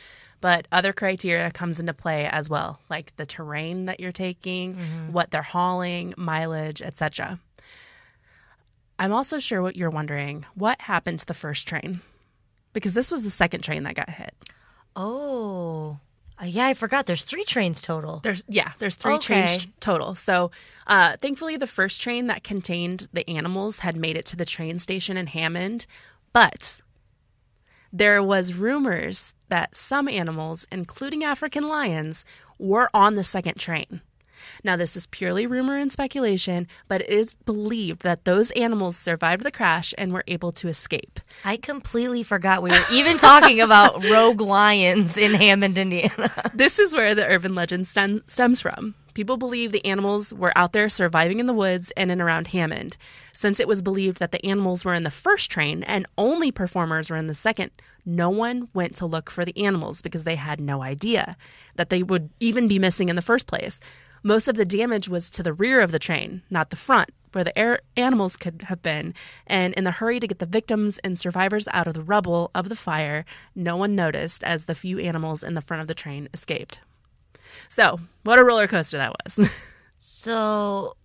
But 0.42 0.68
other 0.72 0.94
criteria 0.94 1.50
comes 1.50 1.80
into 1.80 1.94
play 1.94 2.28
as 2.28 2.50
well, 2.50 2.80
like 2.90 3.16
the 3.16 3.26
terrain 3.26 3.86
that 3.86 4.00
you're 4.00 4.12
taking, 4.12 4.76
what 5.12 5.32
they're 5.32 5.42
hauling, 5.42 6.14
mileage, 6.18 6.82
etc. 6.82 7.40
I'm 9.00 9.12
also 9.14 9.40
sure 9.40 9.62
what 9.62 9.76
you're 9.76 9.90
wondering, 9.90 10.46
what 10.56 10.82
happened 10.82 11.20
to 11.20 11.26
the 11.26 11.34
first 11.34 11.68
train? 11.68 12.02
Because 12.78 12.94
this 12.94 13.10
was 13.12 13.24
the 13.24 13.30
second 13.32 13.62
train 13.62 13.82
that 13.84 13.96
got 13.96 14.10
hit. 14.10 14.36
oh 14.96 16.00
Uh, 16.40 16.46
yeah, 16.46 16.68
I 16.68 16.76
forgot. 16.76 17.08
There's 17.08 17.24
three 17.24 17.44
trains 17.44 17.82
total. 17.82 18.20
There's 18.24 18.44
yeah, 18.48 18.74
there's 18.78 18.96
three 18.96 19.14
Okay. 19.16 19.46
trains 19.48 19.68
total. 19.80 20.14
So, 20.14 20.52
uh, 20.86 21.16
thankfully, 21.20 21.58
the 21.58 21.66
first 21.66 22.00
train 22.02 22.28
that 22.28 22.44
contained 22.44 23.08
the 23.12 23.28
animals 23.28 23.80
had 23.80 23.96
made 23.96 24.16
it 24.16 24.26
to 24.28 24.36
the 24.36 24.46
train 24.46 24.78
station 24.78 25.18
in 25.18 25.26
Hammond, 25.28 25.88
but 26.34 26.82
there 27.92 28.22
was 28.22 28.54
rumors 28.54 29.34
that 29.50 29.76
some 29.76 30.08
animals, 30.08 30.68
including 30.72 31.24
African 31.24 31.68
lions, 31.68 32.24
were 32.60 32.90
on 32.94 33.16
the 33.16 33.24
second 33.24 33.56
train. 33.58 34.02
Now, 34.64 34.76
this 34.76 34.96
is 34.96 35.08
purely 35.08 35.48
rumor 35.48 35.78
and 35.78 35.92
speculation, 35.92 36.68
but 36.88 37.02
it 37.02 37.10
is 37.10 37.36
believed 37.36 38.02
that 38.02 38.26
those 38.26 38.52
animals 38.52 38.98
survived 38.98 39.44
the 39.44 39.52
crash 39.52 39.94
and 39.98 40.14
were 40.14 40.24
able 40.28 40.52
to 40.54 40.68
escape. 40.68 41.20
I 41.46 41.58
completely 41.58 42.24
forgot 42.24 42.64
we 42.64 42.72
were 42.72 42.84
even 42.92 43.18
talking 43.18 43.62
about 43.62 44.04
rogue 44.12 44.42
lions 44.42 45.18
in 45.18 45.34
Hammond, 45.34 45.78
Indiana. 45.78 46.32
This 46.54 46.80
is 46.80 46.94
where 46.94 47.16
the 47.16 47.26
urban 47.26 47.56
legend 47.56 47.88
stem, 47.88 48.24
stems 48.28 48.62
from. 48.62 48.96
People 49.18 49.38
believe 49.38 49.72
the 49.72 49.84
animals 49.84 50.32
were 50.32 50.56
out 50.56 50.74
there 50.74 50.90
surviving 50.90 51.40
in 51.40 51.48
the 51.48 51.54
woods 51.54 51.90
and 51.98 52.12
in 52.12 52.22
around 52.22 52.50
Hammond. 52.50 52.98
Since 53.32 53.60
it 53.60 53.68
was 53.68 53.82
believed 53.82 54.20
that 54.20 54.32
the 54.32 54.46
animals 54.46 54.86
were 54.86 54.94
in 54.94 55.02
the 55.02 55.10
first 55.10 55.50
train 55.50 55.82
and 55.82 56.06
only 56.20 56.52
performers 56.52 57.10
were 57.10 57.18
in 57.18 57.26
the 57.26 57.34
second, 57.34 57.72
no 58.06 58.30
one 58.30 58.70
went 58.76 58.96
to 58.98 59.08
look 59.08 59.32
for 59.32 59.44
the 59.44 59.58
animals 59.58 60.04
because 60.04 60.24
they 60.24 60.36
had 60.36 60.62
no 60.62 60.84
idea 60.84 61.36
that 61.78 61.90
they 61.90 62.04
would 62.04 62.30
even 62.40 62.68
be 62.68 62.78
missing 62.78 63.10
in 63.10 63.16
the 63.16 63.24
first 63.24 63.48
place. 63.48 63.80
Most 64.28 64.50
of 64.50 64.58
the 64.58 64.66
damage 64.66 65.08
was 65.08 65.30
to 65.32 65.42
the 65.42 65.54
rear 65.54 65.80
of 65.80 65.94
the 65.94 66.00
train, 66.00 66.42
not 66.50 66.70
the 66.70 66.76
front, 66.76 67.12
where 67.32 67.46
the 67.46 67.58
air 67.58 67.80
animals 67.96 68.36
could 68.36 68.64
have 68.64 68.82
been. 68.82 69.14
And 69.46 69.74
in 69.76 69.86
the 69.86 69.92
hurry 69.92 70.20
to 70.20 70.28
get 70.28 70.40
the 70.40 70.46
victims 70.46 71.00
and 71.00 71.18
survivors 71.18 71.66
out 71.72 71.88
of 71.88 71.94
the 71.94 72.04
rubble 72.04 72.52
of 72.54 72.68
the 72.68 72.76
fire, 72.76 73.24
no 73.56 73.78
one 73.78 73.96
noticed 73.96 74.44
as 74.44 74.66
the 74.66 74.76
few 74.76 75.00
animals 75.00 75.46
in 75.46 75.54
the 75.54 75.62
front 75.62 75.80
of 75.80 75.88
the 75.88 75.94
train 75.94 76.28
escaped. 76.34 76.80
So, 77.70 78.02
what 78.26 78.38
a 78.38 78.44
roller 78.44 78.68
coaster 78.68 78.98
that 78.98 79.16
was. 79.24 79.50
So 80.00 80.96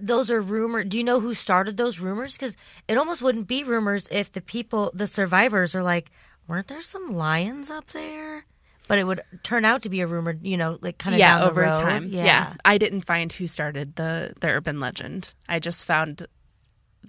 those 0.00 0.28
are 0.28 0.40
rumors. 0.40 0.86
Do 0.88 0.98
you 0.98 1.04
know 1.04 1.20
who 1.20 1.34
started 1.34 1.76
those 1.76 2.00
rumors? 2.00 2.36
Because 2.36 2.56
it 2.88 2.96
almost 2.96 3.22
wouldn't 3.22 3.46
be 3.46 3.62
rumors 3.62 4.08
if 4.10 4.32
the 4.32 4.40
people, 4.40 4.90
the 4.92 5.06
survivors, 5.06 5.72
are 5.72 5.82
like, 5.82 6.10
weren't 6.48 6.66
there 6.66 6.82
some 6.82 7.14
lions 7.14 7.70
up 7.70 7.90
there? 7.90 8.46
But 8.86 8.98
it 8.98 9.06
would 9.06 9.22
turn 9.42 9.64
out 9.64 9.82
to 9.82 9.88
be 9.88 10.00
a 10.02 10.06
rumor, 10.06 10.36
you 10.42 10.56
know, 10.58 10.78
like 10.82 10.98
kind 10.98 11.14
of 11.14 11.18
yeah, 11.20 11.44
over 11.44 11.62
road. 11.62 11.74
time. 11.74 12.08
Yeah. 12.08 12.24
yeah, 12.24 12.54
I 12.66 12.76
didn't 12.76 13.02
find 13.02 13.32
who 13.32 13.46
started 13.46 13.96
the 13.96 14.34
the 14.40 14.48
urban 14.48 14.78
legend. 14.78 15.32
I 15.48 15.58
just 15.58 15.86
found 15.86 16.26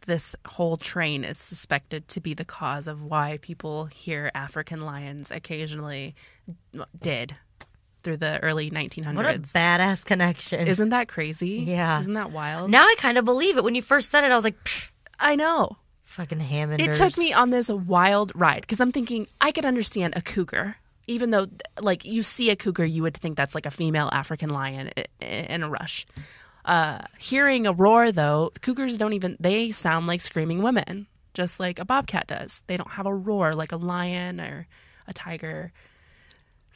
this 0.06 0.36
whole 0.46 0.78
train 0.78 1.24
is 1.24 1.38
suspected 1.38 2.08
to 2.10 2.22
be 2.22 2.34
the 2.34 2.46
cause 2.46 2.88
of 2.88 3.04
why 3.04 3.40
people 3.42 3.86
hear 3.86 4.32
African 4.36 4.82
lions 4.82 5.32
occasionally 5.32 6.16
did 7.02 7.36
through 8.04 8.18
the 8.18 8.40
early 8.44 8.70
1900s. 8.70 9.16
What 9.16 9.26
a 9.26 9.40
badass 9.40 10.06
connection. 10.06 10.68
Isn't 10.68 10.90
that 10.90 11.08
crazy? 11.08 11.64
Yeah. 11.66 12.00
Isn't 12.00 12.14
that 12.14 12.32
wild? 12.32 12.70
now 12.70 12.84
I 12.84 12.96
kind 12.98 13.18
of 13.18 13.26
believe 13.26 13.58
it. 13.58 13.64
When 13.64 13.76
you 13.76 13.82
first 13.82 14.12
said 14.12 14.24
it, 14.24 14.32
I 14.32 14.36
was 14.36 14.44
like, 14.46 14.64
"Pfft, 14.64 14.90
I 15.20 15.36
know. 15.36 15.78
fucking 16.04 16.40
Hammond. 16.40 16.82
It 16.82 16.94
took 16.94 17.18
me 17.18 17.34
on 17.34 17.50
this 17.50 17.70
wild 17.70 18.32
ride 18.36 18.62
because 18.62 18.80
I'm 18.80 18.92
thinking 18.92 19.28
I 19.42 19.52
could 19.52 19.66
understand 19.66 20.14
a 20.16 20.22
cougar, 20.22 20.76
even 21.08 21.30
though 21.32 21.48
like 21.80 22.04
you 22.06 22.24
see 22.24 22.50
a 22.50 22.56
cougar, 22.56 22.86
you 22.86 23.04
would 23.04 23.16
think 23.16 23.38
that's 23.38 23.56
like 23.56 23.66
a 23.66 23.72
female 23.72 24.10
African 24.12 24.50
lion 24.50 24.90
i- 24.98 25.06
i- 25.22 25.26
in 25.26 25.64
a 25.64 25.70
rush. 25.70 26.06
Uh, 26.66 27.00
hearing 27.20 27.68
a 27.68 27.72
roar 27.74 28.12
though, 28.12 28.52
cougars 28.62 28.98
don't 28.98 29.14
even 29.14 29.38
they 29.40 29.72
sound 29.72 30.08
like 30.08 30.22
screaming 30.22 30.62
women. 30.64 31.08
just 31.34 31.60
like 31.60 31.80
a 31.80 31.86
bobcat 31.86 32.28
does. 32.28 32.64
They 32.68 32.78
don't 32.78 32.92
have 32.92 33.06
a 33.06 33.14
roar 33.14 33.52
like 33.54 33.72
a 33.74 33.78
lion 33.78 34.40
or 34.40 34.68
a 35.06 35.14
tiger. 35.14 35.74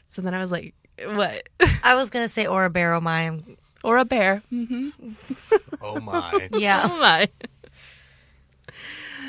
So 0.10 0.22
then 0.22 0.34
I 0.34 0.40
was 0.40 0.52
like, 0.52 0.74
what? 1.06 1.48
I 1.84 1.96
was 1.96 2.10
gonna 2.10 2.28
say 2.28 2.46
or 2.46 2.66
a 2.66 2.70
barrow 2.70 3.00
mime. 3.00 3.58
or 3.86 3.98
a 3.98 4.04
bear. 4.06 4.44
hmm 4.50 4.90
Oh 5.82 6.00
my! 6.02 6.50
Yeah. 6.54 6.82
Oh 6.92 7.00
my. 7.00 7.30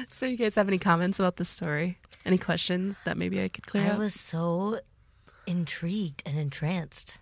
so 0.08 0.26
you 0.26 0.36
guys 0.36 0.54
have 0.56 0.68
any 0.68 0.78
comments 0.78 1.18
about 1.18 1.36
this 1.36 1.48
story? 1.48 1.98
Any 2.26 2.38
questions 2.38 3.00
that 3.04 3.16
maybe 3.16 3.42
I 3.42 3.48
could 3.48 3.66
clear 3.66 3.84
I 3.84 3.90
up? 3.90 3.98
was 3.98 4.14
so 4.14 4.80
intrigued 5.46 6.22
and 6.26 6.38
entranced. 6.38 7.18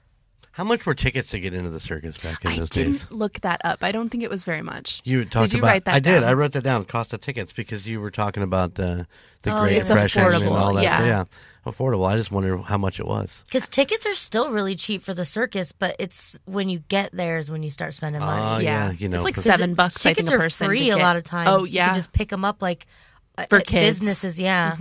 How 0.52 0.64
much 0.64 0.84
were 0.86 0.94
tickets 0.94 1.30
to 1.30 1.38
get 1.38 1.54
into 1.54 1.70
the 1.70 1.78
circus 1.78 2.18
back 2.18 2.44
in 2.44 2.50
I 2.50 2.58
those 2.58 2.70
didn't 2.70 2.92
days? 2.94 3.06
look 3.12 3.34
that 3.42 3.60
up. 3.64 3.84
I 3.84 3.92
don't 3.92 4.08
think 4.08 4.24
it 4.24 4.30
was 4.30 4.42
very 4.42 4.62
much. 4.62 5.00
You 5.04 5.24
talked 5.24 5.52
you 5.52 5.60
about. 5.60 5.68
write 5.68 5.84
that 5.84 5.94
I 5.94 6.00
did. 6.00 6.20
down? 6.20 6.24
I 6.24 6.32
wrote 6.32 6.50
that 6.52 6.64
down. 6.64 6.84
Cost 6.84 7.12
of 7.14 7.20
tickets 7.20 7.52
because 7.52 7.88
you 7.88 8.00
were 8.00 8.10
talking 8.10 8.42
about 8.42 8.78
uh, 8.80 9.04
the 9.42 9.54
Oh, 9.56 9.60
Great. 9.62 9.76
It's 9.76 9.88
Depression 9.88 10.22
and 10.22 10.34
affordable, 10.34 10.50
all 10.52 10.74
that. 10.74 10.82
yeah. 10.82 10.98
So, 10.98 11.04
yeah, 11.04 11.24
affordable. 11.64 12.08
I 12.08 12.16
just 12.16 12.32
wonder 12.32 12.58
how 12.58 12.76
much 12.76 12.98
it 12.98 13.06
was. 13.06 13.44
Because 13.46 13.68
tickets 13.68 14.04
are 14.04 14.16
still 14.16 14.50
really 14.50 14.74
cheap 14.74 15.00
for 15.02 15.14
the 15.14 15.24
circus, 15.24 15.70
but 15.70 15.94
it's 16.00 16.36
when 16.44 16.68
you 16.68 16.80
get 16.88 17.12
there 17.12 17.38
is 17.38 17.52
when 17.52 17.62
you 17.62 17.70
start 17.70 17.94
spending 17.94 18.20
money. 18.20 18.42
Oh 18.56 18.58
yeah. 18.58 18.90
you 18.90 19.08
know, 19.08 19.16
it's 19.18 19.24
like 19.24 19.36
for- 19.36 19.42
seven 19.42 19.74
bucks. 19.74 20.04
I 20.04 20.10
Tickets 20.10 20.28
a 20.30 20.34
are 20.34 20.38
person 20.38 20.66
free 20.66 20.86
to 20.86 20.90
a 20.94 20.96
get. 20.96 21.02
lot 21.04 21.14
of 21.16 21.22
times. 21.22 21.50
Oh 21.50 21.64
You 21.64 21.70
yeah, 21.74 21.86
can 21.86 21.94
just 21.94 22.12
pick 22.12 22.30
them 22.30 22.44
up 22.44 22.60
like 22.62 22.88
uh, 23.36 23.44
For 23.48 23.58
at 23.58 23.66
kids. 23.68 24.00
businesses. 24.00 24.40
Yeah, 24.40 24.76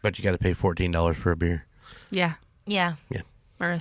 but 0.00 0.16
you 0.16 0.22
got 0.22 0.30
to 0.32 0.38
pay 0.38 0.52
fourteen 0.54 0.92
dollars 0.92 1.16
for 1.16 1.32
a 1.32 1.36
beer. 1.36 1.66
yeah, 2.12 2.34
yeah. 2.68 2.94
Yeah. 3.10 3.22
or 3.60 3.70
a 3.70 3.80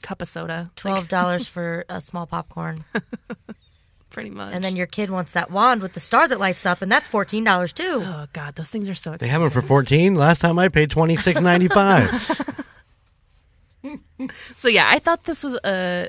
cup 0.00 0.22
of 0.22 0.28
soda, 0.28 0.70
Twelve 0.76 1.08
dollars 1.16 1.46
for 1.48 1.84
a 1.88 2.00
small 2.00 2.26
popcorn, 2.26 2.84
pretty 4.10 4.30
much. 4.30 4.52
and 4.52 4.64
then 4.64 4.76
your 4.76 4.86
kid 4.86 5.10
wants 5.10 5.32
that 5.32 5.50
wand 5.50 5.82
with 5.82 5.92
the 5.92 6.00
star 6.00 6.26
that 6.28 6.38
lights 6.40 6.64
up, 6.66 6.82
and 6.82 6.90
that's 6.90 7.08
fourteen 7.08 7.44
dollars 7.44 7.72
too. 7.72 8.00
oh 8.04 8.26
god, 8.32 8.54
those 8.56 8.70
things 8.70 8.88
are 8.88 8.94
so 8.94 9.16
They 9.16 9.28
have 9.28 9.40
them 9.42 9.50
for 9.50 9.62
fourteen. 9.62 10.14
Last 10.14 10.40
time 10.40 10.58
I 10.58 10.68
paid 10.68 10.90
twenty 10.90 11.16
six 11.16 11.40
ninety 11.40 11.68
five. 11.68 12.10
So 14.54 14.68
yeah, 14.68 14.86
I 14.88 15.00
thought 15.00 15.24
this 15.24 15.42
was 15.42 15.54
a. 15.64 16.08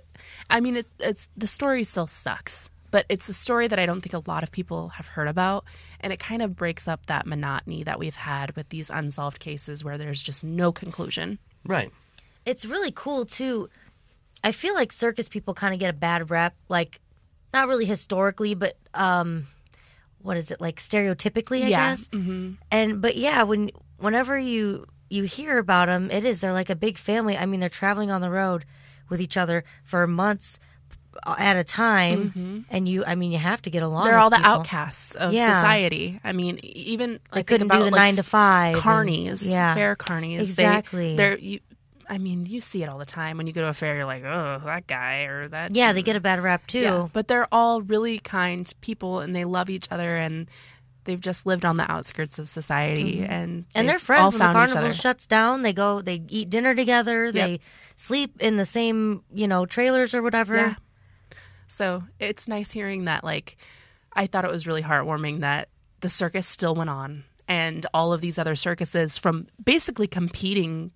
I 0.50 0.60
mean, 0.60 0.76
it's 0.78 0.90
it's 1.00 1.30
the 1.36 1.48
story 1.48 1.84
still 1.84 2.06
sucks, 2.06 2.70
but 2.92 3.08
it's 3.10 3.28
a 3.28 3.34
story 3.34 3.68
that 3.68 3.80
I 3.80 3.88
don't 3.88 4.02
think 4.02 4.14
a 4.14 4.30
lot 4.30 4.44
of 4.44 4.52
people 4.52 4.90
have 4.90 5.08
heard 5.08 5.28
about, 5.28 5.66
and 6.00 6.14
it 6.14 6.20
kind 6.20 6.44
of 6.44 6.56
breaks 6.56 6.88
up 6.88 7.08
that 7.08 7.26
monotony 7.26 7.82
that 7.84 7.98
we've 7.98 8.16
had 8.16 8.56
with 8.56 8.70
these 8.70 8.92
unsolved 8.92 9.40
cases 9.40 9.84
where 9.84 9.98
there's 9.98 10.22
just 10.22 10.44
no 10.44 10.72
conclusion. 10.72 11.40
right. 11.66 11.90
It's 12.46 12.66
really 12.66 12.92
cool 12.94 13.26
too. 13.26 13.70
I 14.44 14.52
feel 14.52 14.74
like 14.74 14.92
circus 14.92 15.30
people 15.30 15.54
kind 15.54 15.74
of 15.74 15.80
get 15.80 15.90
a 15.90 15.94
bad 15.98 16.30
rep, 16.30 16.56
like 16.70 17.00
not 17.54 17.68
really 17.68 17.86
historically, 17.86 18.56
but 18.56 18.78
um, 18.94 19.48
what 20.20 20.36
is 20.38 20.52
it 20.52 20.60
like 20.60 20.78
stereotypically? 20.78 21.64
I 21.64 21.68
Yeah, 21.68 21.90
guess. 21.92 22.08
Mm-hmm. 22.10 22.54
And 22.72 23.02
but 23.02 23.16
yeah, 23.16 23.44
when 23.44 23.72
whenever 23.98 24.38
you 24.38 24.86
you 25.10 25.24
hear 25.24 25.58
about 25.58 25.88
them, 25.88 26.12
it 26.12 26.26
is 26.26 26.42
they're 26.42 26.54
like 26.54 26.70
a 26.70 26.76
big 26.76 26.98
family. 26.98 27.38
I 27.38 27.46
mean, 27.46 27.60
they're 27.60 27.70
traveling 27.70 28.12
on 28.12 28.20
the 28.22 28.30
road 28.30 28.66
with 29.10 29.22
each 29.22 29.38
other 29.38 29.64
for 29.84 30.06
months 30.08 30.60
at 31.38 31.56
a 31.56 31.64
time, 31.64 32.66
and 32.72 32.90
you, 32.90 33.06
I 33.06 33.14
mean, 33.14 33.32
you 33.32 33.38
have 33.38 33.62
to 33.62 33.70
get 33.70 33.84
along. 33.84 34.06
Mm-hmm. 34.06 34.10
They're 34.12 34.20
all 34.20 34.30
the 34.32 34.38
people. 34.38 34.52
outcasts 34.52 35.14
of 35.14 35.32
Yeah. 35.32 35.46
society. 35.54 36.20
I 36.24 36.34
mean, 36.34 36.60
even 36.64 37.20
like 37.32 37.46
They 37.46 37.54
couldn't 37.54 37.68
do 37.68 37.76
about, 37.76 37.86
the 37.86 37.92
like, 37.92 38.00
nine 38.02 38.16
to 38.16 38.24
five. 38.24 38.74
and- 38.76 38.84
carnies, 38.84 39.50
yeah, 39.50 39.76
fair 39.76 39.96
carnies. 39.96 40.40
Exactly. 40.40 41.12
They, 41.12 41.16
they're 41.16 41.38
you. 41.38 41.60
I 42.10 42.18
mean, 42.18 42.46
you 42.46 42.60
see 42.60 42.84
it 42.84 42.90
all 42.90 42.98
the 42.98 43.06
time 43.06 43.38
when 43.38 43.48
you 43.48 43.54
go 43.54 43.62
to 43.62 43.68
a 43.68 43.74
fair. 43.74 43.96
You're 43.96 44.06
like, 44.06 44.24
oh, 44.24 44.62
that 44.66 44.88
guy 44.88 45.24
or 45.24 45.48
that. 45.50 45.76
yeah, 45.76 45.94
they 45.94 46.02
get 46.02 46.16
a 46.16 46.20
bad 46.22 46.42
rap 46.42 46.68
too. 46.68 46.80
Yeah, 46.80 47.08
but 47.14 47.28
they're 47.28 47.48
all 47.52 47.82
really 47.82 48.20
kind 48.20 48.72
people 48.82 49.20
and 49.20 49.36
they 49.36 49.46
love 49.46 49.70
each 49.70 49.88
other 49.92 50.18
and 50.18 50.50
they've 51.06 51.20
just 51.22 51.46
lived 51.46 51.66
on 51.66 51.78
the 51.78 51.90
outskirts 51.92 52.40
of 52.40 52.50
society 52.50 53.24
and 53.24 53.64
Mm-hmm. 53.64 53.70
and 53.76 53.88
they've 53.90 53.94
they're 53.94 54.00
friends 54.00 54.34
when 54.34 54.40
the 54.48 54.54
carnival 54.54 54.92
shuts 54.94 55.28
down. 55.28 55.62
They 55.62 55.74
go, 55.74 56.02
they 56.02 56.22
eat 56.30 56.50
dinner 56.50 56.74
together. 56.76 57.32
They 57.32 57.60
sleep 57.98 58.42
in 58.42 58.56
the 58.58 58.66
same, 58.66 59.24
you 59.34 59.48
know, 59.48 59.66
trailers 59.66 60.14
or 60.14 60.22
whatever. 60.22 60.56
Yeah. 60.56 60.76
So 61.68 62.04
it's 62.20 62.48
nice 62.48 62.72
hearing 62.72 63.06
that. 63.06 63.24
Like, 63.24 63.58
I 64.14 64.28
thought 64.28 64.46
it 64.46 64.52
was 64.52 64.68
really 64.68 64.84
heartwarming 64.84 65.40
that 65.42 65.70
the 66.02 66.10
circus 66.10 66.48
still 66.48 66.76
went 66.76 66.90
on 66.90 67.24
and 67.48 67.86
all 67.94 68.14
of 68.14 68.22
these 68.22 68.38
other 68.38 68.56
circuses 68.56 69.18
from 69.18 69.48
basically 69.64 70.08
competing 70.08 70.92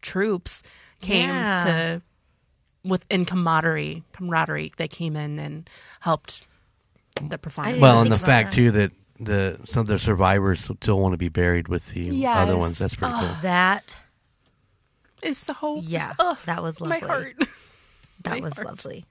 troupes 0.00 0.62
came 1.00 1.28
Yeah. 1.28 1.58
to 1.58 2.02
with 2.88 3.04
in 3.10 3.24
camaraderie 3.24 4.02
camaraderie 4.12 4.72
they 4.76 4.88
came 4.88 5.16
in 5.16 5.38
and 5.38 5.68
helped 6.00 6.44
the 7.20 7.36
performance 7.38 7.80
Well, 7.80 8.00
and 8.00 8.10
the 8.10 8.16
fact 8.16 8.50
that. 8.50 8.54
too 8.56 8.70
that 8.72 8.92
the 9.20 9.60
some 9.66 9.80
of 9.82 9.86
the 9.88 9.98
survivors 9.98 10.60
still 10.60 11.00
want 11.00 11.12
to 11.12 11.16
be 11.18 11.28
buried 11.28 11.66
with 11.68 11.88
the 11.92 12.24
other 12.26 12.56
ones. 12.56 12.78
That's 12.78 12.94
pretty 12.94 13.14
ah, 13.14 13.20
cool. 13.20 13.42
That, 13.42 14.00
is 15.22 15.36
so 15.38 15.80
yeah, 15.82 16.12
ugh, 16.20 16.38
that 16.46 16.62
was 16.62 16.80
my 16.80 16.86
lovely. 17.00 17.08
heart 17.08 17.34
That 18.22 18.30
my 18.30 18.40
was 18.40 18.52
heart. 18.54 18.66
lovely. 18.68 19.04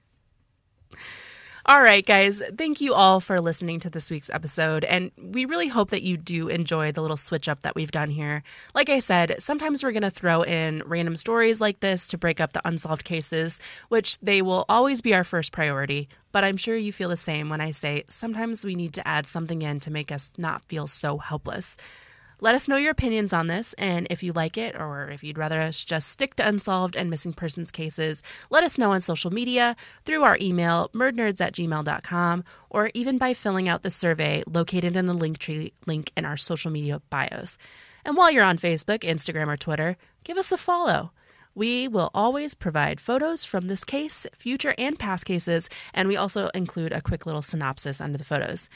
All 1.70 1.82
right, 1.82 2.06
guys. 2.06 2.42
Thank 2.58 2.80
you 2.80 2.94
all 2.94 3.20
for 3.20 3.42
listening 3.42 3.82
to 3.82 3.90
this 3.90 4.10
week's 4.10 4.30
episode. 4.30 4.86
And 4.86 5.12
we 5.22 5.44
really 5.44 5.68
hope 5.68 5.90
that 5.90 6.02
you 6.02 6.16
do 6.16 6.48
enjoy 6.48 6.94
the 6.94 7.02
little 7.02 7.18
switch 7.18 7.50
up 7.50 7.64
that 7.64 7.76
we've 7.76 7.92
done 7.92 8.10
here. 8.10 8.44
Like 8.74 8.88
I 8.88 9.00
said, 9.00 9.36
sometimes 9.40 9.84
we're 9.84 9.92
going 9.92 10.02
to 10.04 10.10
throw 10.10 10.44
in 10.44 10.82
random 10.86 11.18
stories 11.18 11.60
like 11.60 11.82
this 11.82 12.08
to 12.08 12.18
break 12.18 12.40
up 12.40 12.54
the 12.54 12.66
unsolved 12.66 13.04
cases, 13.04 13.60
which 13.90 14.18
they 14.20 14.42
will 14.42 14.64
always 14.70 15.02
be 15.02 15.14
our 15.14 15.26
first 15.26 15.52
priority. 15.52 16.08
But 16.32 16.46
I'm 16.46 16.56
sure 16.56 16.78
you 16.78 16.94
feel 16.94 17.10
the 17.10 17.18
same 17.18 17.50
when 17.50 17.60
I 17.60 17.72
say 17.72 18.06
sometimes 18.08 18.64
we 18.64 18.76
need 18.76 18.94
to 18.94 19.06
add 19.06 19.28
something 19.28 19.62
in 19.62 19.82
to 19.82 19.92
make 19.92 20.10
us 20.10 20.32
not 20.38 20.64
feel 20.70 20.88
so 20.88 21.18
helpless. 21.18 21.76
Let 22.40 22.54
us 22.54 22.68
know 22.68 22.78
your 22.78 22.92
opinions 22.92 23.34
on 23.34 23.48
this, 23.48 23.74
and 23.80 24.06
if 24.12 24.22
you 24.22 24.32
like 24.32 24.60
it, 24.60 24.76
or 24.80 25.10
if 25.10 25.24
you'd 25.24 25.40
rather 25.40 25.60
us 25.60 25.84
just 25.84 26.10
stick 26.10 26.36
to 26.36 26.48
unsolved 26.48 26.96
and 26.96 27.10
missing 27.10 27.34
persons 27.34 27.72
cases, 27.72 28.22
let 28.52 28.64
us 28.64 28.78
know 28.78 28.92
on 28.92 29.02
social 29.02 29.32
media, 29.32 29.76
through 30.06 30.22
our 30.22 30.38
email, 30.40 30.92
murdnerds 30.94 31.42
at 31.42 31.54
gmail.com, 31.54 32.44
or 32.70 32.92
even 32.94 33.18
by 33.18 33.34
filling 33.34 33.68
out 33.68 33.82
the 33.82 33.90
survey 33.90 34.44
located 34.46 34.96
in 34.96 35.08
the 35.08 35.16
Linktree 35.16 35.72
link 35.88 36.12
in 36.16 36.26
our 36.26 36.38
social 36.38 36.70
media 36.70 37.02
bios. 37.10 37.58
And 38.06 38.16
while 38.16 38.30
you're 38.30 38.44
on 38.44 38.60
Facebook, 38.60 39.00
Instagram, 39.00 39.48
or 39.48 39.58
Twitter, 39.58 39.98
give 40.24 40.38
us 40.38 40.52
a 40.52 40.58
follow. 40.58 41.12
We 41.56 41.88
will 41.88 42.12
always 42.14 42.54
provide 42.54 43.02
photos 43.02 43.46
from 43.46 43.68
this 43.68 43.84
case, 43.84 44.28
future 44.36 44.76
and 44.78 45.00
past 45.00 45.26
cases, 45.26 45.72
and 45.92 46.08
we 46.08 46.16
also 46.16 46.50
include 46.50 46.94
a 46.94 47.02
quick 47.02 47.26
little 47.26 47.42
synopsis 47.42 48.00
under 48.00 48.20
the 48.20 48.24
photos. 48.24 48.70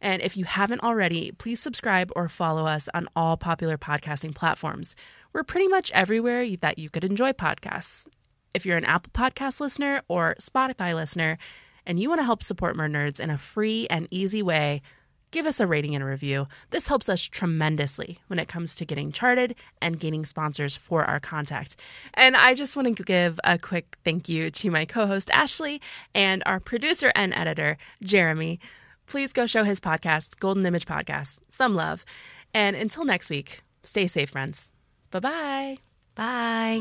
And 0.00 0.22
if 0.22 0.36
you 0.36 0.44
haven't 0.44 0.82
already, 0.82 1.32
please 1.32 1.60
subscribe 1.60 2.10
or 2.16 2.28
follow 2.28 2.66
us 2.66 2.88
on 2.94 3.08
all 3.16 3.36
popular 3.36 3.78
podcasting 3.78 4.34
platforms. 4.34 4.96
We're 5.32 5.44
pretty 5.44 5.68
much 5.68 5.90
everywhere 5.92 6.46
that 6.60 6.78
you 6.78 6.90
could 6.90 7.04
enjoy 7.04 7.32
podcasts. 7.32 8.06
If 8.54 8.64
you're 8.64 8.78
an 8.78 8.84
Apple 8.84 9.12
Podcast 9.12 9.60
listener 9.60 10.02
or 10.08 10.34
Spotify 10.40 10.94
listener 10.94 11.38
and 11.86 11.98
you 11.98 12.08
want 12.08 12.20
to 12.20 12.24
help 12.24 12.42
support 12.42 12.76
Murd 12.76 12.92
Nerds 12.92 13.20
in 13.20 13.30
a 13.30 13.38
free 13.38 13.86
and 13.88 14.08
easy 14.10 14.42
way, 14.42 14.82
give 15.30 15.46
us 15.46 15.60
a 15.60 15.66
rating 15.66 15.94
and 15.94 16.02
a 16.02 16.06
review. 16.06 16.46
This 16.70 16.88
helps 16.88 17.08
us 17.08 17.22
tremendously 17.22 18.20
when 18.28 18.38
it 18.38 18.48
comes 18.48 18.74
to 18.76 18.86
getting 18.86 19.12
charted 19.12 19.54
and 19.82 20.00
gaining 20.00 20.24
sponsors 20.24 20.76
for 20.76 21.04
our 21.04 21.20
contact. 21.20 21.76
And 22.14 22.36
I 22.36 22.54
just 22.54 22.76
want 22.76 22.96
to 22.96 23.02
give 23.02 23.38
a 23.44 23.58
quick 23.58 23.96
thank 24.04 24.28
you 24.28 24.50
to 24.50 24.70
my 24.70 24.84
co 24.84 25.06
host, 25.06 25.30
Ashley, 25.30 25.80
and 26.14 26.42
our 26.46 26.60
producer 26.60 27.12
and 27.14 27.34
editor, 27.34 27.76
Jeremy 28.02 28.60
please 29.06 29.32
go 29.32 29.46
show 29.46 29.64
his 29.64 29.80
podcast, 29.80 30.38
Golden 30.38 30.66
Image 30.66 30.86
Podcast, 30.86 31.38
some 31.50 31.72
love. 31.72 32.04
And 32.52 32.76
until 32.76 33.04
next 33.04 33.30
week, 33.30 33.62
stay 33.82 34.06
safe, 34.06 34.30
friends. 34.30 34.70
Bye-bye. 35.10 35.78
Bye. 36.14 36.80